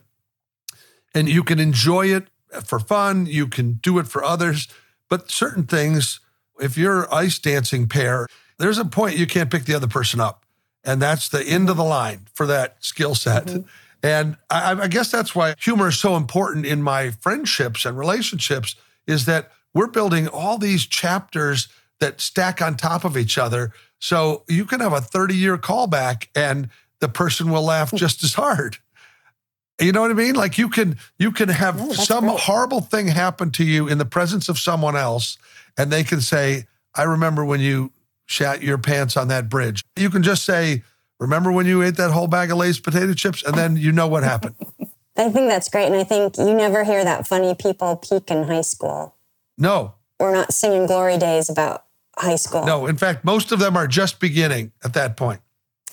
[1.13, 2.27] and you can enjoy it
[2.65, 3.25] for fun.
[3.25, 4.67] You can do it for others.
[5.09, 6.19] But certain things,
[6.59, 10.45] if you're ice dancing pair, there's a point you can't pick the other person up.
[10.83, 13.45] And that's the end of the line for that skill set.
[13.45, 13.61] Mm-hmm.
[14.01, 18.75] And I, I, guess that's why humor is so important in my friendships and relationships
[19.07, 21.67] is that we're building all these chapters
[21.99, 23.73] that stack on top of each other.
[23.99, 27.97] So you can have a 30 year callback and the person will laugh hmm.
[27.97, 28.77] just as hard.
[29.79, 30.35] You know what I mean?
[30.35, 32.39] Like you can you can have oh, some great.
[32.41, 35.37] horrible thing happen to you in the presence of someone else,
[35.77, 37.91] and they can say, "I remember when you
[38.25, 40.83] shat your pants on that bridge." You can just say,
[41.17, 44.07] "Remember when you ate that whole bag of Lay's potato chips?" And then you know
[44.07, 44.55] what happened.
[45.15, 48.43] I think that's great, and I think you never hear that funny people peak in
[48.47, 49.15] high school.
[49.57, 51.85] No, we're not singing glory days about
[52.17, 52.65] high school.
[52.65, 55.41] No, in fact, most of them are just beginning at that point.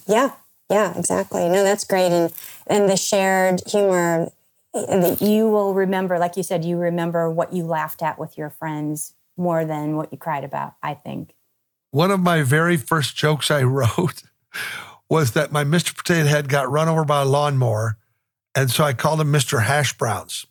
[0.06, 0.32] Yeah,
[0.70, 1.48] yeah, exactly.
[1.48, 2.12] No, that's great.
[2.12, 2.32] And
[2.66, 4.30] and the shared humor
[4.74, 8.36] eh, that you will remember, like you said, you remember what you laughed at with
[8.36, 11.34] your friends more than what you cried about, I think.
[11.90, 14.22] One of my very first jokes I wrote
[15.08, 15.96] was that my Mr.
[15.96, 17.96] Potato Head got run over by a lawnmower.
[18.54, 19.62] And so I called him Mr.
[19.62, 20.46] Hash Browns.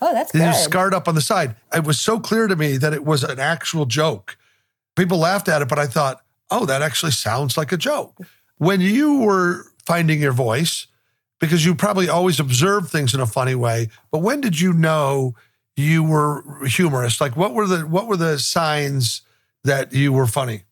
[0.00, 0.46] Oh, that's He good.
[0.48, 1.56] was scarred up on the side.
[1.74, 4.36] It was so clear to me that it was an actual joke.
[4.96, 8.16] People laughed at it, but I thought, oh, that actually sounds like a joke.
[8.58, 10.86] When you were finding your voice,
[11.40, 15.34] because you probably always observed things in a funny way, but when did you know
[15.76, 17.20] you were humorous?
[17.20, 19.22] Like what were the what were the signs
[19.62, 20.62] that you were funny?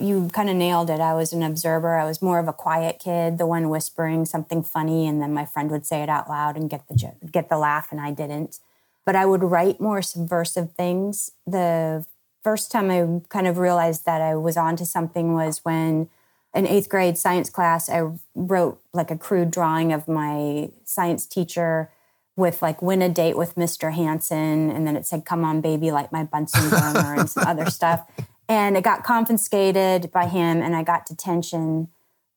[0.00, 1.00] You kind of nailed it.
[1.00, 1.98] I was an observer.
[1.98, 5.44] I was more of a quiet kid, the one whispering something funny, and then my
[5.44, 8.10] friend would say it out loud and get the jo- get the laugh, and I
[8.10, 8.58] didn't.
[9.04, 11.32] But I would write more subversive things.
[11.46, 12.04] The
[12.42, 16.08] first time I kind of realized that I was onto something was when,
[16.54, 21.90] in eighth grade science class, I wrote like a crude drawing of my science teacher
[22.36, 23.92] with like win a date with Mr.
[23.92, 27.68] Hansen, and then it said "Come on, baby, like my Bunsen burner" and some other
[27.68, 28.06] stuff
[28.50, 31.88] and it got confiscated by him and i got detention.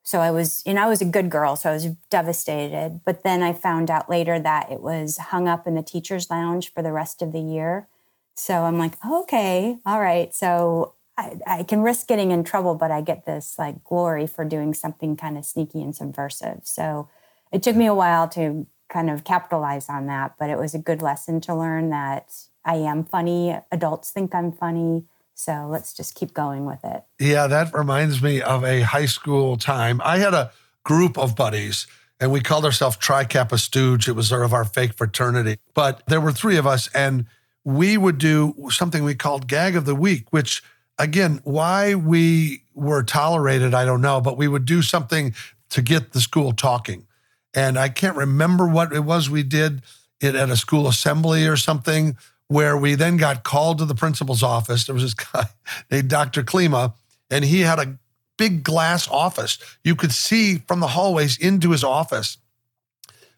[0.03, 3.01] So i was and i was a good girl so i was devastated.
[3.03, 6.71] But then i found out later that it was hung up in the teachers lounge
[6.71, 7.87] for the rest of the year.
[8.35, 10.33] So i'm like okay all right.
[10.33, 14.45] So I, I can risk getting in trouble but i get this like glory for
[14.45, 16.61] doing something kind of sneaky and subversive.
[16.63, 17.09] So
[17.51, 20.79] it took me a while to kind of capitalize on that but it was a
[20.79, 22.31] good lesson to learn that
[22.63, 25.05] i am funny adults think i'm funny
[25.43, 27.03] so let's just keep going with it.
[27.19, 30.01] Yeah, that reminds me of a high school time.
[30.03, 30.51] I had a
[30.85, 31.85] group of buddies
[32.19, 34.07] and we called ourselves Tri Kappa Stooge.
[34.07, 35.57] It was sort of our fake fraternity.
[35.73, 37.25] But there were three of us and
[37.65, 40.63] we would do something we called Gag of the Week, which
[40.97, 45.35] again, why we were tolerated, I don't know, but we would do something
[45.71, 47.05] to get the school talking.
[47.53, 49.81] And I can't remember what it was we did
[50.21, 52.15] it at a school assembly or something
[52.53, 54.85] where we then got called to the principal's office.
[54.85, 55.45] There was this guy
[55.91, 56.43] named Dr.
[56.43, 56.93] Klima,
[57.31, 57.97] and he had a
[58.37, 59.57] big glass office.
[59.83, 62.37] You could see from the hallways into his office,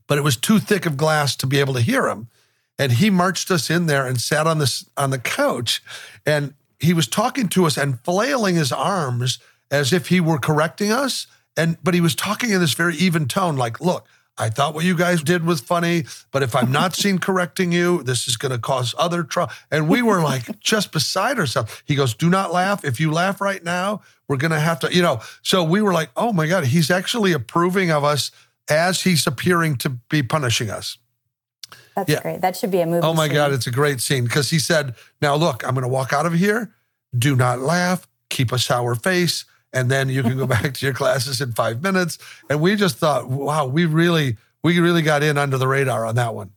[0.06, 2.28] but it was too thick of glass to be able to hear him.
[2.78, 5.82] And he marched us in there and sat on this on the couch,
[6.26, 9.40] and he was talking to us and flailing his arms
[9.72, 11.26] as if he were correcting us.
[11.56, 14.06] And but he was talking in this very even tone, like, "Look,
[14.38, 18.04] I thought what you guys did was funny, but if I'm not seen correcting you,
[18.04, 19.54] this is going to cause other trouble.
[19.72, 21.82] And we were like just beside ourselves.
[21.86, 22.84] He goes, Do not laugh.
[22.84, 25.22] If you laugh right now, we're going to have to, you know.
[25.42, 28.32] So we were like, Oh my God, he's actually approving of us
[28.70, 30.98] as he's appearing to be punishing us.
[31.96, 32.22] That's Yeah.
[32.22, 32.42] great.
[32.42, 33.08] That should be a movie.
[33.08, 33.36] Oh my scene.
[33.36, 36.26] God, it's a great scene because he said, Now look, I'm going to walk out
[36.26, 36.74] of here.
[37.18, 38.06] Do not laugh.
[38.30, 39.46] Keep a sour face.
[39.74, 42.18] And then you can go back to your classes in five minutes.
[42.50, 46.16] And we just thought, wow, we really, we really got in under the radar on
[46.16, 46.52] that one.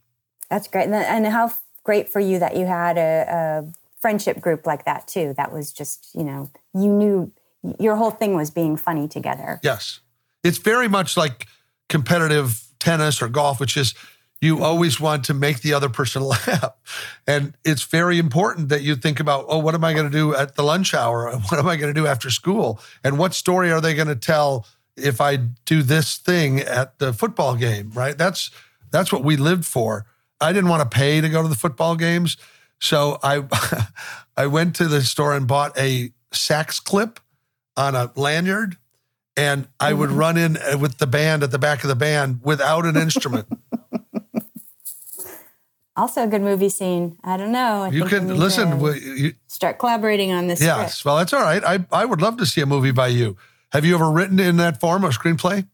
[0.51, 0.85] That's great.
[0.85, 1.53] And, then- and how
[1.85, 5.35] great for you that you had a, a friendship group like that too.
[5.37, 7.33] That was just, you know, you knew
[7.81, 9.59] your whole thing was being funny together.
[9.63, 10.01] Yes.
[10.45, 11.47] It's very much like
[11.89, 13.95] competitive tennis or golf, which is
[14.41, 16.73] you always want to make the other person laugh.
[17.27, 20.35] And it's very important that you think about, oh, what am I going to do
[20.35, 21.31] at the lunch hour?
[21.49, 22.81] What am I going to do after school?
[23.03, 27.13] And what story are they going to tell if I do this thing at the
[27.13, 28.19] football game, right?
[28.19, 28.51] That's
[28.91, 30.07] that's what we lived for.
[30.41, 32.37] I didn't want to pay to go to the football games.
[32.81, 33.45] So I
[34.37, 37.21] I went to the store and bought a sax clip
[37.77, 38.77] on a lanyard
[39.37, 42.41] and I would run in uh, with the band at the back of the band
[42.43, 43.47] without an instrument.
[45.99, 47.19] Also, a good movie scene.
[47.25, 47.83] I don't know.
[47.83, 48.79] I you can listen.
[48.79, 50.61] we- you- start collaborating on this.
[50.63, 51.05] yes, script.
[51.05, 51.63] well, that's all right.
[51.65, 53.37] I I would love to see a movie by you.
[53.73, 55.67] Have you ever written in that form a screenplay?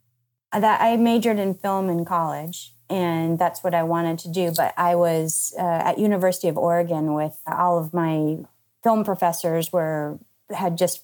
[0.52, 4.52] that I majored in film in college, and that's what I wanted to do.
[4.56, 8.38] But I was uh, at University of Oregon with all of my
[8.82, 10.18] film professors were
[10.50, 11.02] had just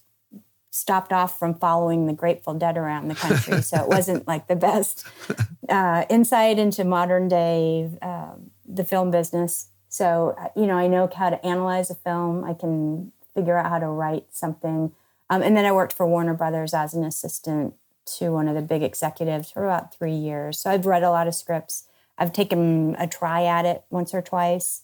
[0.70, 4.54] stopped off from following the Grateful Dead around the country, so it wasn't like the
[4.56, 5.04] best
[5.68, 9.68] uh, insight into modern day um, the film business.
[9.88, 12.44] So uh, you know, I know how to analyze a film.
[12.44, 14.92] I can figure out how to write something.
[15.28, 17.74] Um, and then I worked for Warner Brothers as an assistant
[18.18, 20.58] to one of the big executives for about three years.
[20.58, 21.84] So I've read a lot of scripts.
[22.18, 24.82] I've taken a try at it once or twice,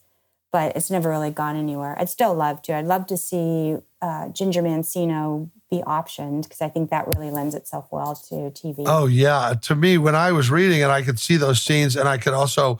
[0.53, 1.97] but it's never really gone anywhere.
[1.99, 2.75] I'd still love to.
[2.75, 7.55] I'd love to see uh, Ginger Mancino be optioned because I think that really lends
[7.55, 8.85] itself well to TV.
[8.87, 9.55] Oh yeah.
[9.63, 12.33] To me, when I was reading it, I could see those scenes, and I could
[12.35, 12.79] also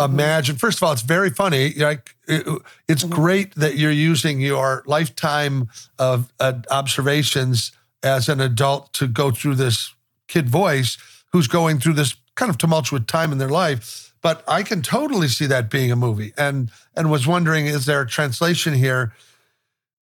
[0.00, 0.56] imagine.
[0.56, 1.72] First of all, it's very funny.
[1.74, 2.46] Like it-
[2.88, 9.30] it's great that you're using your lifetime of uh, observations as an adult to go
[9.30, 9.94] through this
[10.28, 10.96] kid voice
[11.32, 14.04] who's going through this kind of tumultuous time in their life.
[14.20, 16.32] but I can totally see that being a movie.
[16.36, 19.12] And and was wondering, is there a translation here?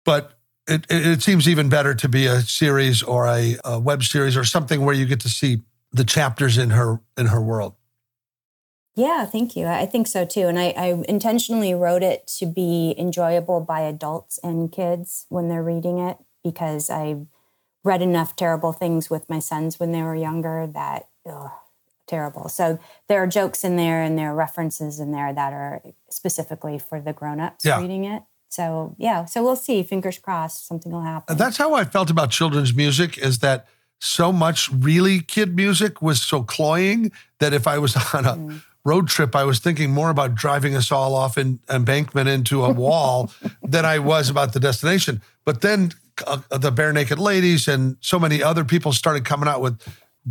[0.04, 4.02] But it, it, it seems even better to be a series or a, a web
[4.02, 7.74] series or something where you get to see the chapters in her in her world.
[8.96, 9.66] Yeah, thank you.
[9.66, 10.48] I think so too.
[10.48, 15.62] And I, I, intentionally wrote it to be enjoyable by adults and kids when they're
[15.62, 17.26] reading it because I
[17.84, 21.50] read enough terrible things with my sons when they were younger that ugh,
[22.06, 22.48] terrible.
[22.48, 26.78] So there are jokes in there and there are references in there that are specifically
[26.78, 27.80] for the grown-ups Yeah.
[27.80, 28.22] reading it.
[28.48, 29.82] So yeah, so we'll see.
[29.82, 31.36] Fingers crossed, something will happen.
[31.36, 33.66] That's how I felt about children's music is that
[33.98, 38.62] so much really kid music was so cloying that if I was on a mm.
[38.86, 42.72] Road trip, I was thinking more about driving us all off an embankment into a
[42.84, 45.20] wall than I was about the destination.
[45.44, 45.90] But then
[46.24, 49.80] uh, the Barenaked Ladies and so many other people started coming out with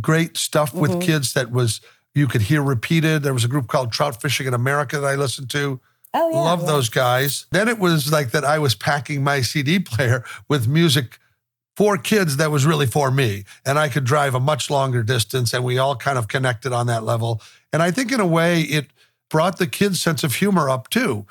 [0.00, 1.82] great stuff with kids that was
[2.14, 3.22] you could hear repeated.
[3.22, 5.78] There was a group called Trout Fishing in America that I listened to.
[6.14, 6.66] oh yeah, Love yeah.
[6.66, 7.46] those guys.
[7.52, 11.18] Then it was like that I was packing my CD player with music
[11.76, 13.44] for kids that was really for me.
[13.66, 16.86] And I could drive a much longer distance and we all kind of connected on
[16.86, 17.42] that level.
[17.76, 18.86] And I think in a way it
[19.28, 21.26] brought the kids' sense of humor up too.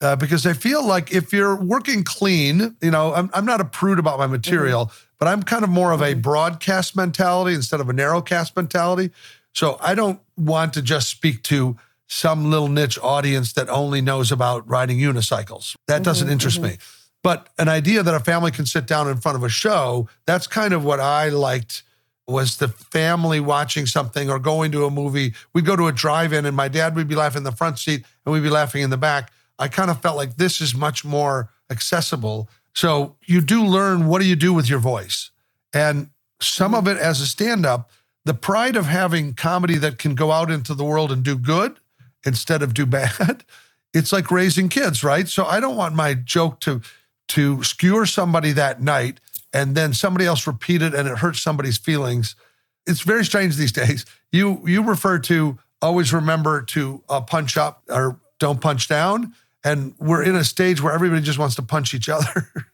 [0.00, 3.64] Uh, because I feel like if you're working clean, you know, I'm, I'm not a
[3.64, 5.04] prude about my material, mm-hmm.
[5.18, 6.20] but I'm kind of more of a mm-hmm.
[6.20, 9.10] broadcast mentality instead of a narrowcast mentality.
[9.52, 11.76] So I don't want to just speak to
[12.06, 15.74] some little niche audience that only knows about riding unicycles.
[15.88, 16.78] That mm-hmm, doesn't interest me.
[17.24, 20.46] But an idea that a family can sit down in front of a show, that's
[20.46, 21.82] kind of what I liked
[22.30, 25.34] was the family watching something or going to a movie.
[25.52, 28.04] We'd go to a drive-in and my dad would be laughing in the front seat
[28.24, 29.32] and we'd be laughing in the back.
[29.58, 32.48] I kind of felt like this is much more accessible.
[32.74, 35.30] So you do learn what do you do with your voice?
[35.72, 37.90] And some of it as a stand-up,
[38.24, 41.78] the pride of having comedy that can go out into the world and do good
[42.24, 43.44] instead of do bad.
[43.92, 45.28] It's like raising kids, right?
[45.28, 46.80] So I don't want my joke to
[47.28, 49.20] to skewer somebody that night
[49.52, 52.36] and then somebody else repeat it and it hurts somebody's feelings.
[52.86, 54.06] It's very strange these days.
[54.32, 59.34] You you refer to always remember to uh, punch up or don't punch down,
[59.64, 62.50] and we're in a stage where everybody just wants to punch each other.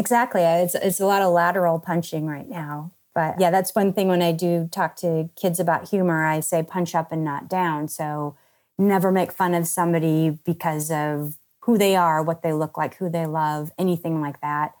[0.00, 0.40] Exactly.
[0.40, 2.90] It's, it's a lot of lateral punching right now.
[3.14, 6.62] But yeah, that's one thing when I do talk to kids about humor, I say
[6.62, 7.86] punch up and not down.
[7.86, 8.34] So
[8.78, 13.10] never make fun of somebody because of who they are, what they look like, who
[13.10, 14.72] they love, anything like that.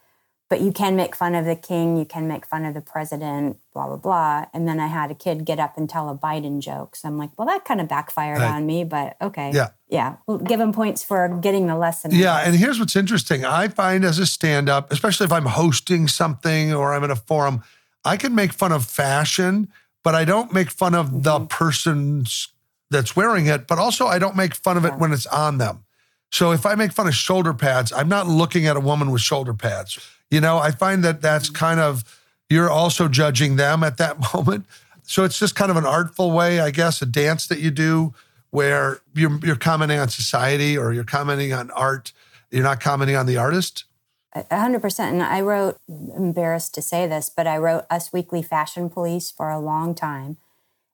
[0.50, 3.56] But you can make fun of the king, you can make fun of the president,
[3.72, 4.46] blah, blah, blah.
[4.52, 6.96] And then I had a kid get up and tell a Biden joke.
[6.96, 8.50] So I'm like, well, that kind of backfired Right.
[8.50, 9.52] on me, but okay.
[9.54, 9.68] Yeah.
[9.88, 10.16] Yeah.
[10.26, 12.10] Well, give him points for getting the lesson.
[12.12, 13.44] Yeah, and here's what's interesting.
[13.44, 17.62] I find as a stand-up, especially if I'm hosting something or I'm in a forum,
[18.04, 19.68] I can make fun of fashion,
[20.02, 21.46] but I don't make fun of the mm-hmm.
[21.46, 22.48] person's
[22.90, 25.84] that's wearing it, but also I don't make fun of it when it's on them.
[26.30, 29.20] So if I make fun of shoulder pads, I'm not looking at a woman with
[29.20, 29.98] shoulder pads.
[30.30, 32.04] You know, I find that that's kind of
[32.48, 34.66] you're also judging them at that moment.
[35.02, 38.14] So it's just kind of an artful way, I guess, a dance that you do
[38.50, 42.12] where you're you're commenting on society or you're commenting on art.
[42.50, 43.84] You're not commenting on the artist.
[44.32, 45.14] A hundred percent.
[45.14, 49.50] And I wrote, embarrassed to say this, but I wrote Us Weekly Fashion Police for
[49.50, 50.36] a long time.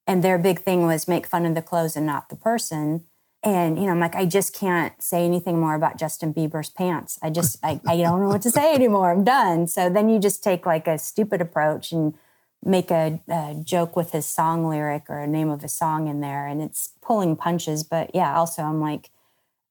[0.07, 3.05] And their big thing was make fun of the clothes and not the person.
[3.47, 7.17] And, you know, I'm like, I just can't say anything more about Justin Bieber's pants.
[7.23, 9.13] I just, I, I don't know what to say anymore.
[9.13, 9.69] I'm done.
[9.69, 12.15] So then you just take like a stupid approach and
[12.65, 16.21] make a, a joke with his song lyric or a name of a song in
[16.21, 16.49] there.
[16.49, 17.85] And it's pulling punches.
[17.85, 19.11] But yeah, also I'm like,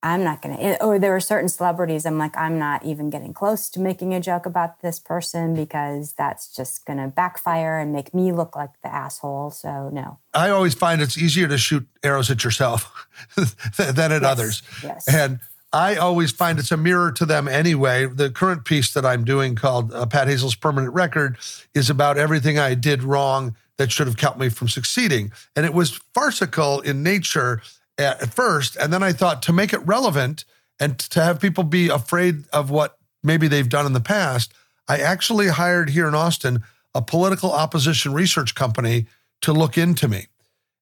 [0.05, 3.33] I'm not going to, or there are certain celebrities I'm like, I'm not even getting
[3.33, 7.91] close to making a joke about this person because that's just going to backfire and
[7.91, 9.49] make me look like the asshole.
[9.49, 10.19] So, no.
[10.31, 13.07] I always find it's easier to shoot arrows at yourself
[13.77, 14.61] than at others.
[14.83, 15.11] yes.
[15.11, 15.39] And
[15.73, 18.05] I always find it's a mirror to them anyway.
[18.05, 21.37] The current piece that I'm doing called uh, Pat Hazell's Permanent Record
[21.73, 25.31] is about everything I did wrong that should have kept me from succeeding.
[25.55, 27.63] And it was farcical in nature
[27.97, 28.75] at, first.
[28.75, 30.45] And then I thought to make it relevant
[30.79, 34.53] and to have people be afraid of what maybe they've done in the past,
[34.87, 39.07] I actually hired here in Austin a political opposition research company
[39.41, 40.27] to look into me.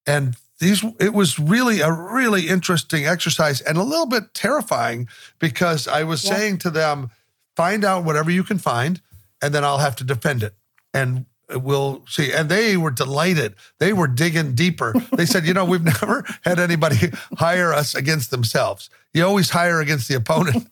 [0.05, 5.07] And these it was really a really interesting exercise and a little bit terrifying
[5.39, 6.35] because I was Yeah.
[6.35, 7.11] saying to them,
[7.55, 9.01] find out whatever you can find,
[9.41, 10.55] and then I'll have to defend it.
[10.93, 12.31] And Uh, we'll see.
[12.31, 13.55] And they were delighted.
[13.79, 14.93] They were digging deeper.
[15.15, 18.89] They said, you know, we've never had anybody hire us against themselves.
[19.13, 20.67] You always hire against the opponent.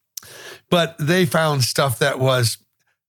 [0.70, 2.58] but they found stuff that was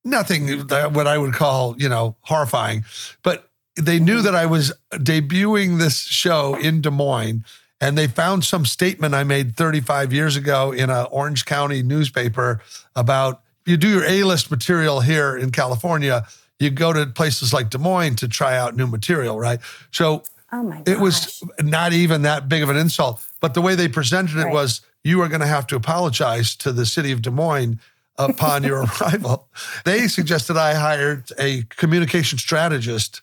[0.04, 2.86] nothing that what I would call, you know, horrifying.
[3.24, 7.44] But they knew that I was debuting this show in Des Moines,
[7.82, 12.62] and they found some statement I made 35 years ago in a Orange County newspaper
[12.96, 16.28] about you do your A-list material here in California,
[16.60, 19.60] you go to places like Des Moines to try out new material, right?
[19.91, 23.76] So Oh my it was not even that big of an insult, but the way
[23.76, 24.54] they presented it Right.
[24.54, 27.80] was you are going to have to apologize to the city of Des Moines
[28.18, 29.47] upon your arrival.
[29.84, 33.22] They suggested I hired a communication strategist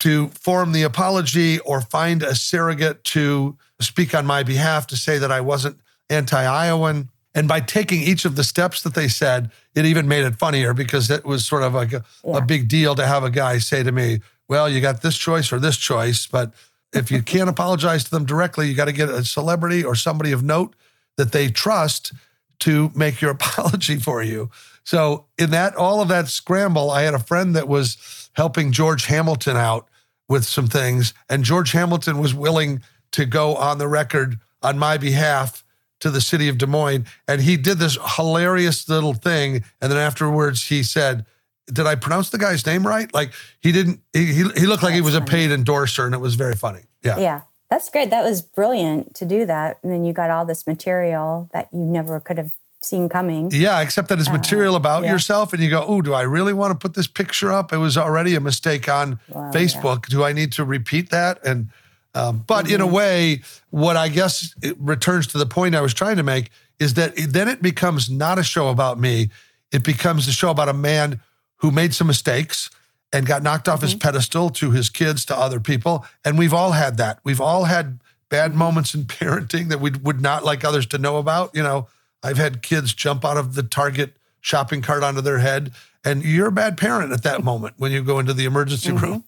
[0.00, 5.18] to form the apology or find a surrogate to speak on my behalf to say
[5.18, 5.80] that I wasn't
[6.10, 7.08] anti Iowan.
[7.34, 10.74] And by taking each of the steps that they said, it even made it funnier
[10.74, 12.38] because it was sort of like a, Yeah.
[12.38, 15.52] a big deal to have a guy say to me, Well, you got this choice
[15.52, 16.26] or this choice.
[16.26, 16.52] But
[16.92, 20.32] if you can't apologize to them directly, you got to get a celebrity or somebody
[20.32, 20.76] of note
[21.16, 22.12] that they trust
[22.60, 24.50] to make your apology for you.
[24.84, 29.06] So in that all of that scramble, I had a friend that was helping George
[29.06, 29.88] Hamilton out
[30.28, 34.96] with some things, and George Hamilton was willing to go on the record on my
[34.96, 35.64] behalf
[36.02, 39.98] to the city of Des Moines, and he did this hilarious little thing, and then
[39.98, 41.26] afterwards he said.
[41.72, 43.12] Did I pronounce the guy's name right?
[43.14, 44.00] Like he didn't.
[44.12, 46.80] He he, he looked like he was a paid endorser, and it was very funny.
[47.04, 47.20] Yeah.
[47.20, 47.40] Yeah,
[47.70, 48.10] that's great.
[48.10, 49.78] That was brilliant to do that.
[49.82, 52.50] And then you got all this material that you never could have
[52.82, 53.50] seen coming.
[53.52, 55.12] Yeah, except that it's uh, material about yeah.
[55.12, 57.78] yourself, and you go, "Oh, do I really want to put this picture up?" It
[57.78, 60.06] was already a mistake on Wow, Facebook.
[60.06, 61.44] Do I need to repeat that?
[61.46, 61.68] And
[62.14, 62.94] um, but in a Mm-hmm.
[62.94, 66.94] way, what I guess it returns to the point I was trying to make is
[66.94, 69.30] that it, then it becomes not a show about me.
[69.70, 71.20] It becomes a show about a man
[71.58, 72.70] who made some mistakes
[73.12, 73.86] and got knocked off Mm-hmm.
[73.86, 77.18] his pedestal to his kids, to other people, and we've all had that.
[77.24, 81.18] We've all had bad moments in parenting that we would not like others to know
[81.18, 81.50] about.
[81.54, 81.88] You know,
[82.22, 85.72] I've had kids jump out of the Target shopping cart onto their head,
[86.04, 89.24] and you're a bad parent at that moment when you go into the emergency room,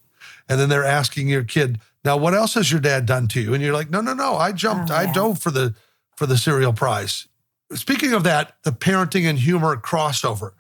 [0.49, 3.55] and then they're asking your kid, "Now, what else has your dad done to you?"
[3.55, 5.75] And you're like, "No, no, no, I jumped, Oh, I dove for the
[6.17, 7.27] for the cereal prize."
[7.73, 10.53] Speaking of that, the parenting and humor crossover.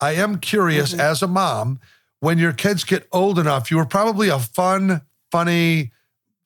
[0.00, 1.00] I am curious mm-hmm.
[1.00, 1.80] as a mom,
[2.20, 5.90] when your kids get old enough, you were probably a fun, funny,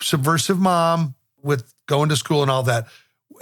[0.00, 2.86] subversive mom with going to school and all that.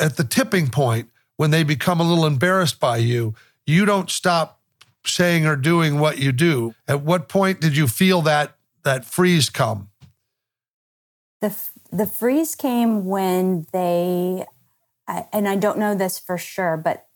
[0.01, 3.35] At the tipping point, when they become a little embarrassed by you,
[3.67, 4.61] you don't stop
[5.05, 6.75] saying or doing what you do.
[6.89, 9.91] At what point did you feel that that freeze come?
[11.41, 11.55] The
[11.91, 14.47] the freeze came when they,
[15.07, 17.07] and I don't know this for sure, but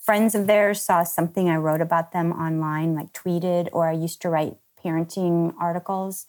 [0.00, 4.22] friends of theirs saw something I wrote about them online, like tweeted, or I used
[4.22, 6.26] to write parenting articles,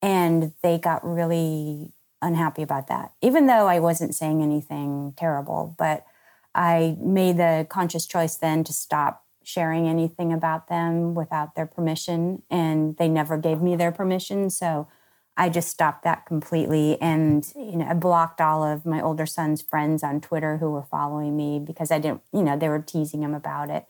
[0.00, 3.12] and they got really unhappy about that.
[3.20, 6.06] Even though I wasn't saying anything terrible, but
[6.54, 12.42] I made the conscious choice then to stop sharing anything about them without their permission,
[12.50, 14.88] and they never gave me their permission, so.
[15.38, 16.98] I just stopped that completely.
[16.98, 20.84] And, you know, I blocked all of my older son's friends on Twitter who were
[20.84, 23.84] following me because I didn't, you know, they were teasing him about it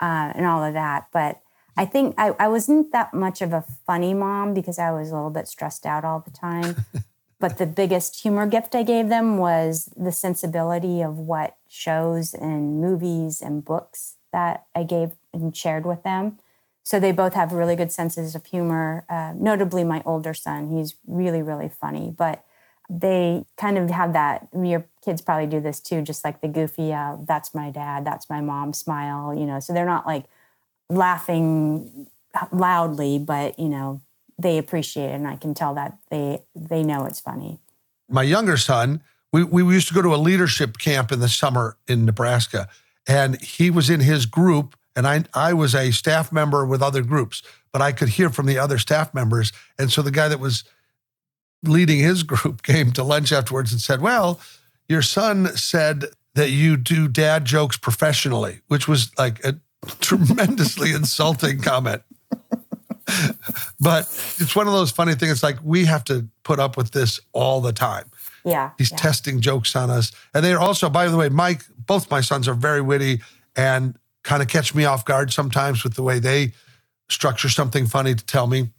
[0.00, 1.06] uh, and all of that.
[1.10, 1.40] But
[1.78, 5.14] I think I, I wasn't that much of a funny mom because I was a
[5.14, 6.84] little bit stressed out all the time.
[7.40, 12.80] but the biggest humor gift I gave them was the sensibility of what shows and
[12.80, 16.38] movies and books that I gave and shared with them.
[16.82, 19.04] So they both have really good senses of humor.
[19.08, 22.12] Uh, notably, my older son, he's really, really funny.
[22.16, 22.44] But
[22.90, 24.48] they kind of have that.
[24.52, 28.28] Your kids probably do this too, just like the goofy, uh, "That's my dad, that's
[28.28, 29.32] my mom" smile.
[29.32, 30.24] You know, so they're not like
[30.90, 32.08] laughing
[32.50, 34.00] loudly, but you know,
[34.38, 37.60] they appreciate it, and I can tell that they they know it's funny.
[38.08, 39.02] my younger son,
[39.32, 42.68] we, we used to go to a leadership camp in the summer in Nebraska,
[43.06, 47.02] and he was in his group, and I I was a staff member with other
[47.02, 47.42] groups,
[47.72, 50.64] but I could hear from the other staff members, and so the guy that was
[51.62, 54.40] leading his group came to lunch afterwards and said, "Well,
[54.88, 59.56] your son said that you do dad jokes professionally," which was like a
[60.00, 62.02] tremendously insulting comment.
[63.80, 64.02] but
[64.38, 65.32] it's one of those funny things.
[65.32, 68.10] It's like we have to put up with this all the time.
[68.44, 68.96] Yeah, He's yeah.
[68.96, 70.12] testing jokes on us.
[70.34, 73.20] And they're also, by the way, Mike, both my sons are very witty
[73.56, 76.52] and kind of catch me off guard sometimes with the way they
[77.08, 78.70] structure something funny to tell me.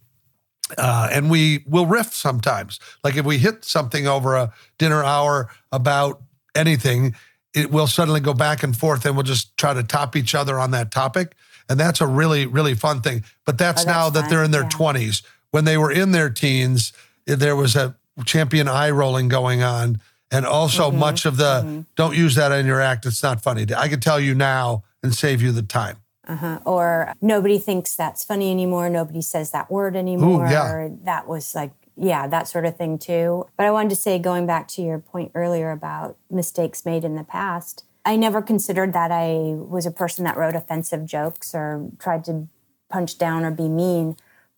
[0.78, 2.80] Uh, and we will riff sometimes.
[3.02, 6.22] Like if we hit something over a dinner hour about
[6.54, 7.14] anything,
[7.54, 10.58] it will suddenly go back and forth and we'll just try to top each other
[10.58, 11.34] on that topic.
[11.68, 13.24] And that's a really, really fun thing.
[13.44, 14.68] But that's, Oh, that's now that they're in their yeah.
[14.70, 15.22] 20s.
[15.50, 16.92] When they were in their teens,
[17.26, 17.94] there was a
[18.24, 20.00] champion eye rolling going on.
[20.30, 23.06] And also much of the don't use that in your act.
[23.06, 23.66] It's not funny.
[23.76, 25.98] I could tell you now and save you the time.
[26.26, 26.58] Uh-huh.
[26.64, 28.88] Or nobody thinks that's funny anymore.
[28.88, 30.46] Nobody says that word anymore.
[30.46, 30.88] Ooh, yeah.
[31.04, 33.46] That was like, yeah, that sort of thing too.
[33.56, 37.14] But I wanted to say, going back to your point earlier about mistakes made in
[37.14, 41.90] the past, I never considered that I was a person that wrote offensive jokes or
[41.98, 42.48] tried to
[42.90, 44.16] punch down or be mean.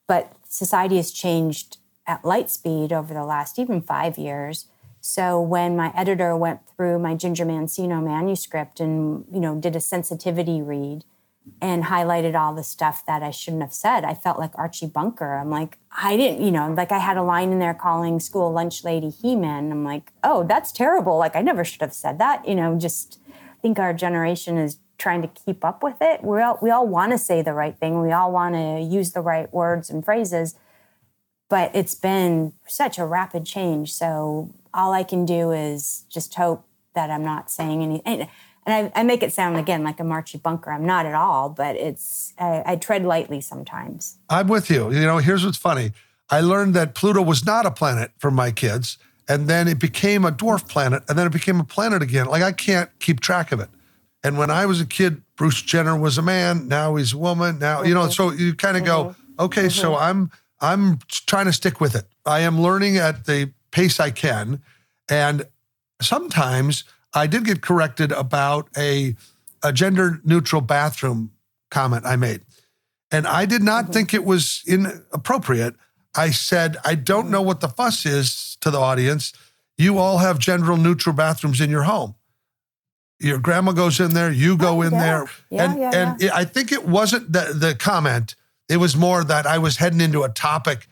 [0.08, 4.66] But society has changed at light speed over the last even five years.
[5.00, 9.80] So when my editor went through my Ginger Mancino manuscript and you know did a
[9.80, 11.04] sensitivity read
[11.60, 15.36] and highlighted all the stuff that I shouldn't have said, I felt like Archie Bunker.
[15.36, 18.52] I'm like, I didn't, you know, like I had a line in there calling school
[18.52, 19.70] lunch lady He-Man.
[19.70, 21.18] I'm like, oh, that's terrible.
[21.18, 22.46] Like I never should have said that.
[22.48, 23.20] You know, just
[23.62, 26.22] think our generation is trying to keep up with it.
[26.22, 28.00] We all we all want to say the right thing.
[28.00, 30.56] We all want to use the right words and phrases.
[31.48, 33.92] But it's been such a rapid change.
[33.92, 38.28] So all I can do is just hope that I'm not saying anything.
[38.66, 40.72] And I, I make it sound again like an Archie Bunker.
[40.72, 44.18] I'm not at all, but it's I, I tread lightly sometimes.
[44.28, 44.92] I'm with you.
[44.92, 45.92] You know, here's what's funny.
[46.28, 50.24] I learned that Pluto was not a planet for my kids, and then it became
[50.24, 52.26] a dwarf planet, and then it became a planet again.
[52.26, 53.68] Like I can't keep track of it.
[54.24, 56.66] And when I was a kid, Bruce Jenner was a man.
[56.66, 57.60] Now he's a woman.
[57.60, 58.02] Now you know.
[58.02, 58.10] Mm-hmm.
[58.10, 59.44] So you kind of go, mm-hmm.
[59.44, 59.68] okay.
[59.68, 60.02] So mm-hmm.
[60.02, 60.30] I'm
[60.60, 62.06] I'm trying to stick with it.
[62.24, 64.62] I am learning at the pace I can,
[65.08, 65.46] and
[66.00, 66.84] sometimes
[67.14, 69.16] I did get corrected about a
[69.62, 71.32] a gender neutral bathroom
[71.70, 72.42] comment I made,
[73.10, 73.92] and I did not mm-hmm.
[73.92, 75.76] think it was inappropriate.
[76.14, 79.32] I said I don't know what the fuss is to the audience.
[79.76, 82.14] You all have gender neutral bathrooms in your home
[83.18, 85.00] your grandma goes in there, you go Oh, in yeah.
[85.00, 85.30] there.
[85.50, 88.34] Yeah, and yeah, and it- I think it wasn't the, the comment,
[88.68, 90.88] it was more that I was heading into a topic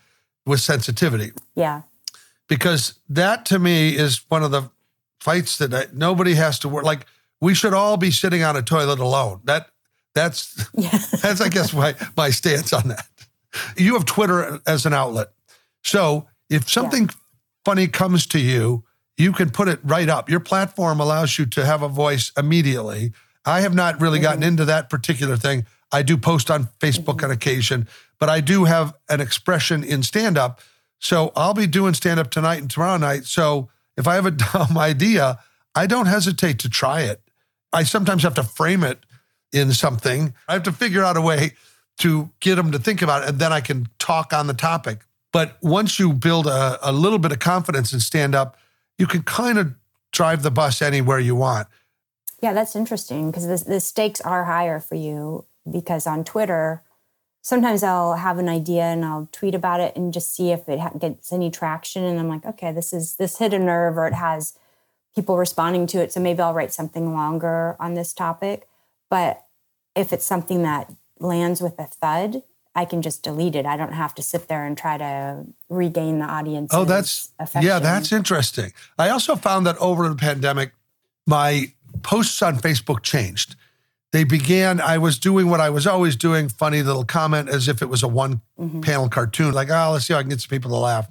[0.47, 1.83] with sensitivity Yeah.
[2.49, 4.70] because that to me is one of the
[5.20, 6.85] fights that I, nobody has to work.
[6.85, 7.07] Like
[7.41, 9.41] we should all be sitting on a toilet alone.
[9.45, 9.68] That
[10.14, 10.91] that's Yeah.
[11.22, 13.07] that's I guess my my stance on that.
[13.77, 15.29] You have Twitter as an outlet,
[15.83, 17.09] so if something
[17.64, 18.85] funny comes to you,
[19.16, 20.29] you can put it right up.
[20.29, 23.12] Your platform allows you to have a voice immediately.
[23.45, 24.25] I have not really mm-hmm.
[24.25, 25.66] gotten into that particular thing.
[25.95, 27.30] I do post on Facebook on mm-hmm.
[27.30, 27.88] occasion,
[28.18, 30.61] but I do have an expression in stand up.
[30.99, 33.26] So I'll be doing stand up tonight and tomorrow night.
[33.26, 35.38] So if I have a dumb idea,
[35.74, 37.20] I don't hesitate to try it.
[37.72, 38.99] I sometimes have to frame it
[39.53, 40.34] in something.
[40.49, 41.53] I have to figure out a way
[41.99, 45.03] to get them to think about it, and then I can talk on the topic.
[45.32, 48.57] But once you build a, a little bit of confidence and stand up,
[48.99, 49.74] you can kind of
[50.12, 51.68] drive the bus anywhere you want.
[52.40, 56.83] Yeah, that's interesting because the, the stakes are higher for you because on Twitter,
[57.43, 60.81] sometimes I'll have an idea and I'll tweet about it and just see if it
[60.81, 62.05] ha- gets any traction.
[62.05, 64.59] And I'm like, okay, this is this hit a nerve or it has
[65.15, 66.12] people responding to it.
[66.12, 68.69] So maybe I'll write something longer on this topic.
[69.11, 69.45] But
[69.95, 72.43] if it's something that lands with a thud,
[72.75, 73.67] I can just delete it.
[73.67, 76.73] I don't have to sit there and try to regain the audience.
[76.75, 78.73] Oh, that's yeah, that's interesting.
[78.99, 80.73] I also found that over the pandemic,
[81.27, 83.55] my posts on Facebook changed.
[84.15, 87.83] They began, I was doing what I was always doing, funny little comment as if
[87.83, 88.81] it was a one mm-hmm.
[88.81, 91.09] panel cartoon, like, oh, let's see how I can get some people to laugh.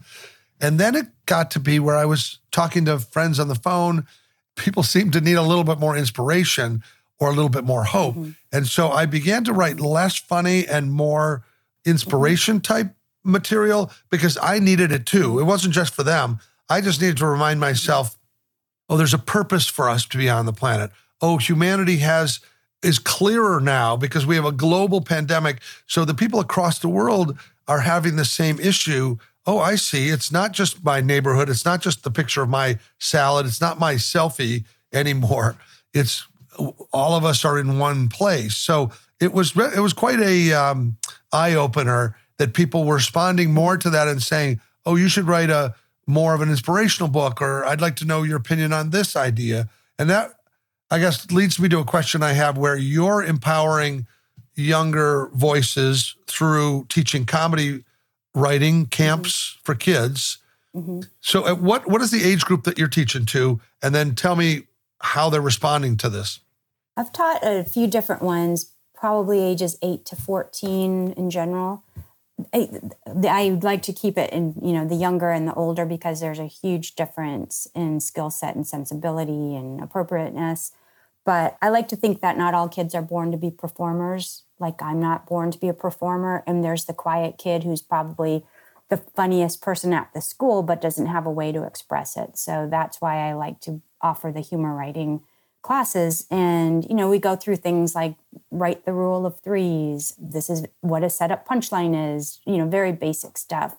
[0.61, 4.07] And then it got to be where I was talking to friends on the phone.
[4.55, 6.81] People seemed to need a little bit more inspiration
[7.19, 8.15] or a little bit more hope.
[8.15, 8.31] Mm-hmm.
[8.53, 11.43] And so I began to write less funny and more
[11.83, 12.73] inspiration mm-hmm.
[12.73, 15.39] type material because I needed it too.
[15.39, 16.39] It wasn't just for them.
[16.69, 18.17] I just needed to remind myself,
[18.87, 20.89] oh, there's a purpose for us to be on the planet.
[21.19, 22.39] Oh, humanity has
[22.83, 25.61] is clearer now because we have a global pandemic.
[25.87, 29.17] So the people across the world are having the same issue.
[29.45, 30.09] Oh, I see.
[30.09, 31.49] It's not just my neighborhood.
[31.49, 33.45] It's not just the picture of my salad.
[33.45, 35.57] It's not my selfie anymore.
[35.95, 36.27] It's
[36.91, 38.57] all of us are in one place.
[38.57, 40.97] So it was it was quite a um,
[41.31, 45.49] eye opener that people were responding more to that and saying, "Oh, you should write
[45.49, 45.75] a
[46.07, 49.69] more of an inspirational book," or "I'd like to know your opinion on this idea."
[49.99, 50.33] And that,
[50.93, 54.05] I guess, leads me to a question I have: where you're empowering
[54.53, 57.83] younger voices through teaching comedy
[58.35, 59.63] writing camps mm-hmm.
[59.63, 60.37] for kids.
[60.75, 61.01] Mm-hmm.
[61.19, 63.59] So, at what what is the age group that you're teaching to?
[63.81, 64.67] And then tell me
[65.01, 66.41] how they're responding to this.
[66.95, 71.83] I've taught a few different ones, probably ages eight to fourteen in general.
[72.53, 72.69] I,
[73.27, 76.39] I like to keep it in you know the younger and the older because there's
[76.39, 80.71] a huge difference in skill set and sensibility and appropriateness.
[81.25, 84.43] But I like to think that not all kids are born to be performers.
[84.59, 88.45] Like I'm not born to be a performer, and there's the quiet kid who's probably
[88.89, 92.37] the funniest person at the school but doesn't have a way to express it.
[92.37, 95.21] So that's why I like to offer the humor writing
[95.63, 98.15] classes and you know we go through things like
[98.51, 100.13] write the rule of threes.
[100.19, 103.77] This is what a setup punchline is, you know, very basic stuff.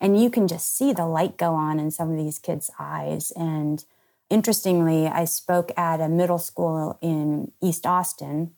[0.00, 3.32] And you can just see the light go on in some of these kids' eyes.
[3.32, 3.84] And
[4.30, 8.52] interestingly, I spoke at a middle school in East Austin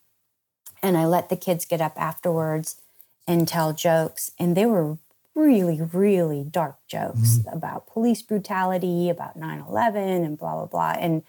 [0.82, 2.80] and I let the kids get up afterwards
[3.26, 4.30] and tell jokes.
[4.38, 4.98] And they were
[5.34, 7.56] really, really dark jokes mm-hmm.
[7.56, 10.94] about police brutality, about 9 11, and blah, blah, blah.
[10.98, 11.22] And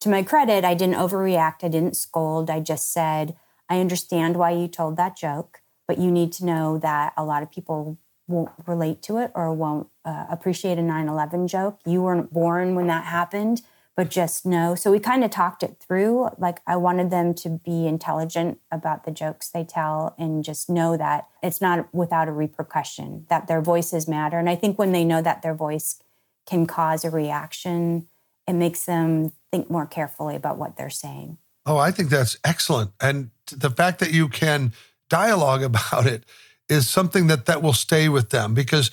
[0.00, 1.62] to my credit, I didn't overreact.
[1.64, 2.50] I didn't scold.
[2.50, 3.36] I just said,
[3.68, 7.42] I understand why you told that joke, but you need to know that a lot
[7.42, 11.80] of people won't relate to it or won't uh, appreciate a 9 11 joke.
[11.86, 13.62] You weren't born when that happened
[13.96, 14.74] but just know.
[14.74, 16.28] So we kind of talked it through.
[16.36, 20.98] Like I wanted them to be intelligent about the jokes they tell and just know
[20.98, 24.38] that it's not without a repercussion, that their voices matter.
[24.38, 26.02] And I think when they know that their voice
[26.46, 28.06] can cause a reaction,
[28.46, 31.38] it makes them think more carefully about what they're saying.
[31.64, 32.92] Oh, I think that's excellent.
[33.00, 34.72] And the fact that you can
[35.08, 36.24] dialogue about it
[36.68, 38.90] is something that that will stay with them because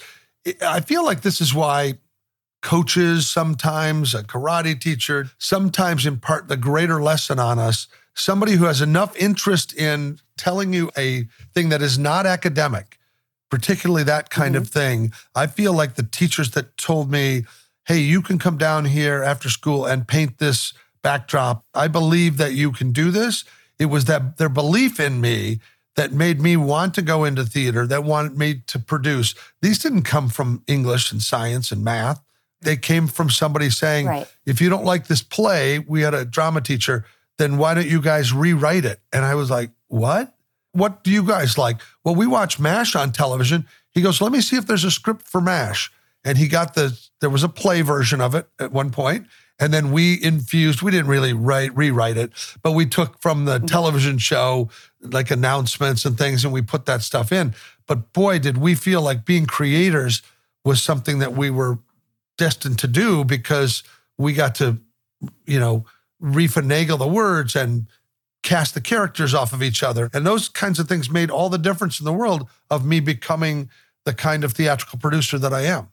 [0.62, 1.96] I feel like this is why
[2.64, 7.88] coaches, sometimes a karate teacher, sometimes impart the greater lesson on us.
[8.16, 12.98] Somebody who has enough interest in telling you a thing that is not academic,
[13.52, 14.64] particularly that kind mm-hmm.
[14.64, 15.14] of thing.
[15.36, 17.44] I feel like the teachers that told me,
[17.86, 21.66] hey, you can come down here after school and paint this backdrop.
[21.76, 23.44] I believe that you can do this.
[23.78, 25.60] It was that their belief in me
[25.96, 29.36] that made me want to go into theater, that wanted me to produce.
[29.62, 32.22] These didn't come from English and science and math
[32.64, 34.28] they came from somebody saying, right.
[34.46, 37.06] if you don't like this play, we had a drama teacher,
[37.38, 39.00] then why don't you guys rewrite it?
[39.12, 40.34] And I was like, what?
[40.72, 41.82] What do you guys like?
[42.04, 43.68] Well, we watch MASH on television.
[43.92, 45.92] He goes, let me see if there's a script for MASH.
[46.24, 49.28] And he got the, there was a play version of it at one point,
[49.60, 52.32] And then we infused, we didn't really write, rewrite it,
[52.64, 53.66] but we took from the mm-hmm.
[53.66, 54.70] television show,
[55.02, 57.54] like announcements and things, and we put that stuff in.
[57.88, 60.22] But boy, did we feel like being creators
[60.66, 61.80] was something that we were
[62.38, 63.84] destined to do because
[64.18, 64.80] we got to,
[65.46, 65.86] you know,
[66.22, 67.88] refinagle the words and
[68.42, 70.10] cast the characters off of each other.
[70.14, 73.70] And those kinds of things made all the difference in the world of me becoming
[74.06, 75.90] the kind of theatrical producer that I am.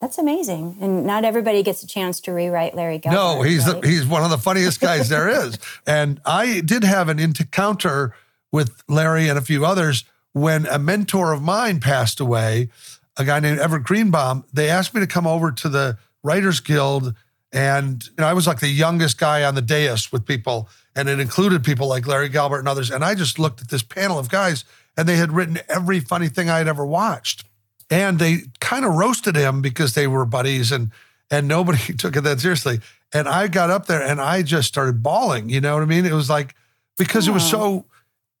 [0.00, 0.78] That's amazing.
[0.80, 3.12] And not everybody gets a chance to rewrite Larry Gelbart.
[3.12, 3.80] No, he's right?
[3.80, 5.58] the, he's one of the funniest guys there is.
[5.86, 8.14] And I did have an encounter
[8.50, 12.68] with Larry and a few others when a mentor of mine passed away
[13.16, 14.44] a guy named Everett Greenbaum.
[14.52, 17.14] They asked me to come over to the Writers Guild,
[17.52, 21.08] and you know, I was like the youngest guy on the dais with people, and
[21.08, 22.90] it included people like Larry Gelbart and others.
[22.90, 24.64] And I just looked at this panel of guys,
[24.96, 27.44] and they had written every funny thing I had ever watched,
[27.90, 30.90] and they kind of roasted him because they were buddies, and
[31.30, 32.80] and nobody took it that seriously.
[33.12, 35.50] And I got up there and I just started bawling.
[35.50, 36.06] You know what I mean?
[36.06, 36.54] It was like
[36.96, 37.86] because it was so.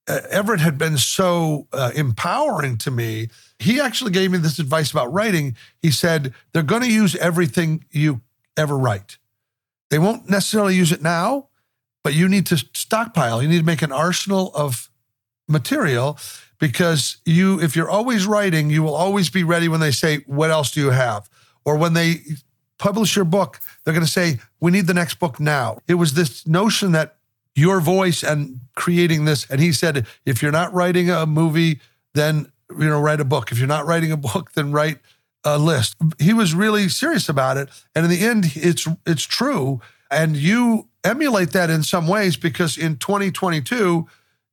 [0.08, 3.28] Everett had been so uh, empowering to me
[3.62, 5.56] he actually gave me this advice about writing.
[5.80, 8.20] He said, they're going to use everything you
[8.56, 9.18] ever write.
[9.90, 11.48] They won't necessarily use it now,
[12.02, 13.40] but you need to stockpile.
[13.40, 14.90] You need to make an arsenal of
[15.48, 16.18] material
[16.58, 20.50] because you, if you're always writing, you will always be ready when they say, What
[20.50, 21.30] else do you have?
[21.64, 22.22] Or when they
[22.78, 25.78] publish your book, they're going to say, We need the next book now.
[25.86, 27.16] It was this notion that
[27.54, 31.80] your voice and creating this, and he said, If you're not writing a movie,
[32.14, 33.52] then you know, write a book.
[33.52, 34.98] If you're not writing a book, then write
[35.44, 35.96] a list.
[36.18, 37.68] He was really serious about it.
[37.94, 39.80] And in the end, it's it's true.
[40.10, 44.06] And you emulate that in some ways because in 2022,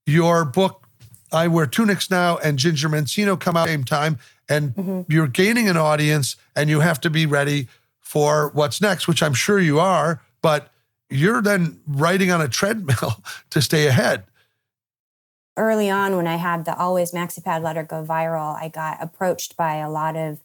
[0.05, 0.87] your book,
[1.31, 4.17] I Wear Tunics Now and Ginger Mancino come out the same time.
[4.47, 5.11] And mm-hmm.
[5.11, 7.67] you're gaining an audience and you have to be ready
[7.99, 10.71] for what's next, which I'm sure you are, but
[11.09, 14.23] you're then riding on a treadmill to stay ahead
[15.59, 19.75] early on when I had the Always MaxiPad letter go viral, I got approached by
[19.75, 20.39] a lot of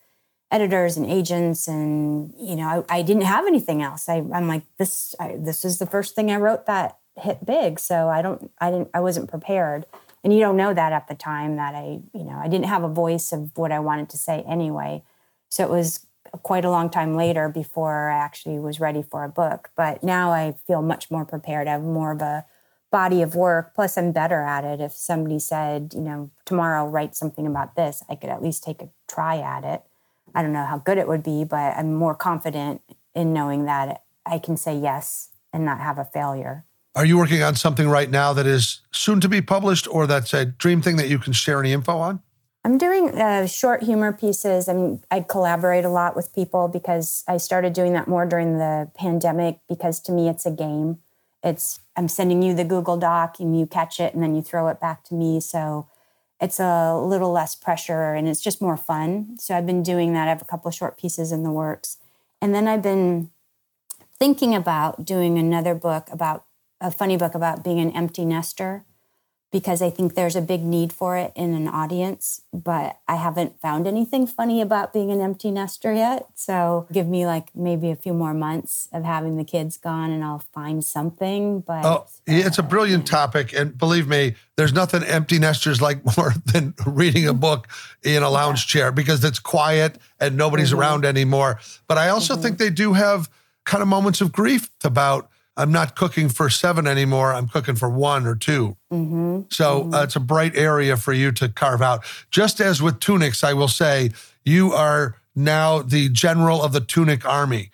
[0.50, 4.08] editors and agents, and you know, I, I didn't have anything else.
[4.08, 7.78] I, am like, this, I, this is the first thing I wrote that hit big,
[7.78, 9.86] so I don't, I didn't, I wasn't prepared,
[10.22, 12.82] and you don't know that at the time that I, you know, I didn't have
[12.82, 15.02] a voice of what I wanted to say anyway.
[15.48, 16.04] So it was
[16.42, 19.70] quite a long time later before I actually was ready for a book.
[19.76, 21.68] But now I feel much more prepared.
[21.68, 22.44] I have more of a
[22.90, 23.74] body of work.
[23.74, 24.80] Plus, I'm better at it.
[24.80, 28.80] If somebody said, you know, tomorrow write something about this, I could at least take
[28.82, 29.82] a try at it.
[30.34, 32.82] I don't know how good it would be, but I'm more confident
[33.14, 36.64] in knowing that I can say yes and not have a failure.
[36.96, 40.32] Are you working on something right now that is soon to be published or that's
[40.32, 42.20] a dream thing that you can share any info on?
[42.64, 44.68] I'm doing uh, short humor pieces.
[44.68, 48.58] I mean, I collaborate a lot with people because I started doing that more during
[48.58, 50.98] the pandemic because to me it's a game
[51.44, 54.68] it's I'm sending you the Google Doc and you catch it and then you throw
[54.68, 55.38] it back to me.
[55.40, 55.86] So
[56.40, 59.36] it's a little less pressure and it's just more fun.
[59.38, 60.26] So I've been doing that.
[60.26, 61.98] I have a couple of short pieces in the works.
[62.40, 63.30] And then I've been
[64.18, 66.46] thinking about doing another book about
[66.80, 68.84] a funny book about being an empty nester
[69.54, 73.60] because I think there's a big need for it in an audience, but I haven't
[73.60, 76.26] found anything funny about being an empty nester yet.
[76.34, 80.24] So give me like maybe a few more months of having the kids gone and
[80.24, 81.60] I'll find something.
[81.60, 83.52] But Oh, it's a uh, brilliant topic.
[83.52, 87.68] And believe me, there's nothing empty nesters like more than reading a book
[88.02, 90.80] in a lounge chair because it's quiet and nobody's mm-hmm.
[90.80, 91.60] around anymore.
[91.86, 92.42] But I also mm-hmm.
[92.42, 93.30] think they do have
[93.62, 97.32] kind of moments of grief about I'm not cooking for seven anymore.
[97.32, 98.76] I'm cooking for one or 2
[99.50, 102.04] So uh, it's a bright area for you to carve out.
[102.30, 104.10] Just as with tunics, I will say
[104.44, 107.70] you are now the general of the tunic army.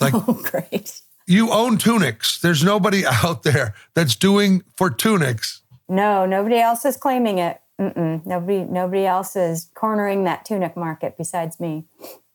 [0.00, 1.00] Like oh, great.
[1.26, 2.40] you own tunics.
[2.40, 5.60] There's nobody out there that's doing for tunics.
[5.88, 7.60] No, nobody else is claiming it.
[7.78, 8.24] Mm-mm.
[8.26, 11.84] Nobody, nobody else is cornering that tunic market besides me.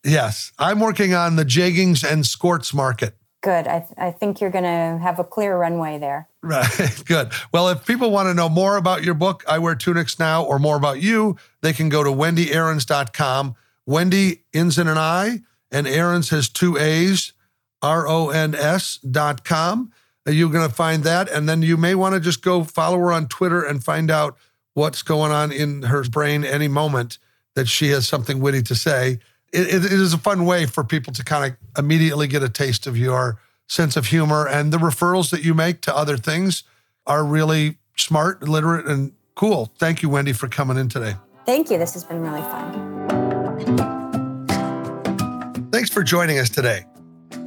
[0.04, 3.16] Yes, I'm working on the jeggings and skirts market.
[3.46, 3.68] Good.
[3.68, 6.28] I, I think you're going to have a clear runway there.
[6.42, 6.68] Right.
[7.06, 7.30] Good.
[7.52, 10.58] Well, if people want to know more about your book, I Wear Tunics Now, or
[10.58, 13.54] more about you, they can go to wendiaarons.com.
[13.88, 17.34] Wendi ends in an I, and Aarons has two A's,
[17.80, 19.92] R O N S dot com.
[20.26, 21.30] Uh, You're going to find that.
[21.30, 24.36] And then you may want to just go follow her on Twitter and find out
[24.74, 27.20] what's going on in her brain any moment
[27.54, 29.20] that she has something witty to say.
[29.52, 32.86] It, it- is a fun way for people to kind of immediately get a taste
[32.86, 34.46] of your sense of humor.
[34.46, 36.62] And the referrals that you make to other things
[37.06, 39.72] are really smart, literate, and cool.
[39.78, 41.14] Thank you, Wendi, for coming in today.
[41.46, 41.78] Thank you.
[41.78, 42.72] This has been really fun.
[45.70, 46.84] Thanks for joining us today.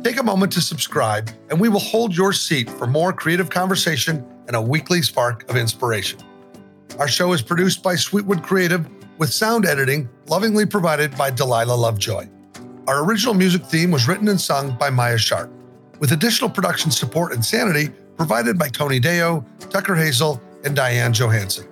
[0.03, 4.25] Take a moment to subscribe, and we will hold your seat for more creative conversation
[4.47, 6.19] and a weekly spark of inspiration.
[6.99, 8.87] Our show is produced by Sweetwood Creative
[9.19, 12.27] with sound editing lovingly provided by Delilah Lovejoy.
[12.87, 15.51] Our original music theme was written and sung by Maya Sharp,
[15.99, 21.67] with additional production support and sanity provided by Tony Deo, Tucker Hazell, and Diane Johansson.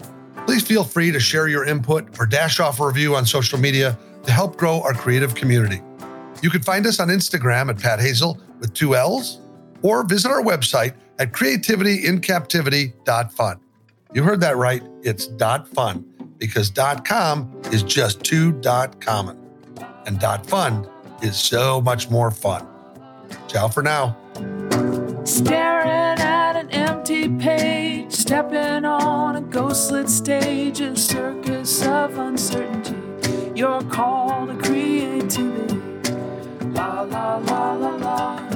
[0.45, 3.97] Please feel free to share your input or dash off a review on social media
[4.23, 5.81] to help grow our creative community.
[6.41, 9.39] You can find us on Instagram at Pat Hazell with two L's,
[9.81, 13.59] or visit our website at creativityincaptivity.fun.
[14.13, 14.83] You heard that right.
[15.03, 16.71] It's dot .fun because
[17.03, 19.37] .com is just two dot common,
[20.05, 20.87] and .fun
[21.21, 22.65] is so much more fun.
[23.47, 24.15] Ciao for now.
[25.25, 32.95] Staring at an empty page, stepping on a ghostlit stage, a circus of uncertainty.
[33.55, 35.75] You're called to creativity.
[36.71, 38.49] La la la la la la.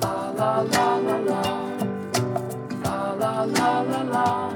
[0.00, 1.42] La la la la la.
[2.82, 4.52] La la la la la.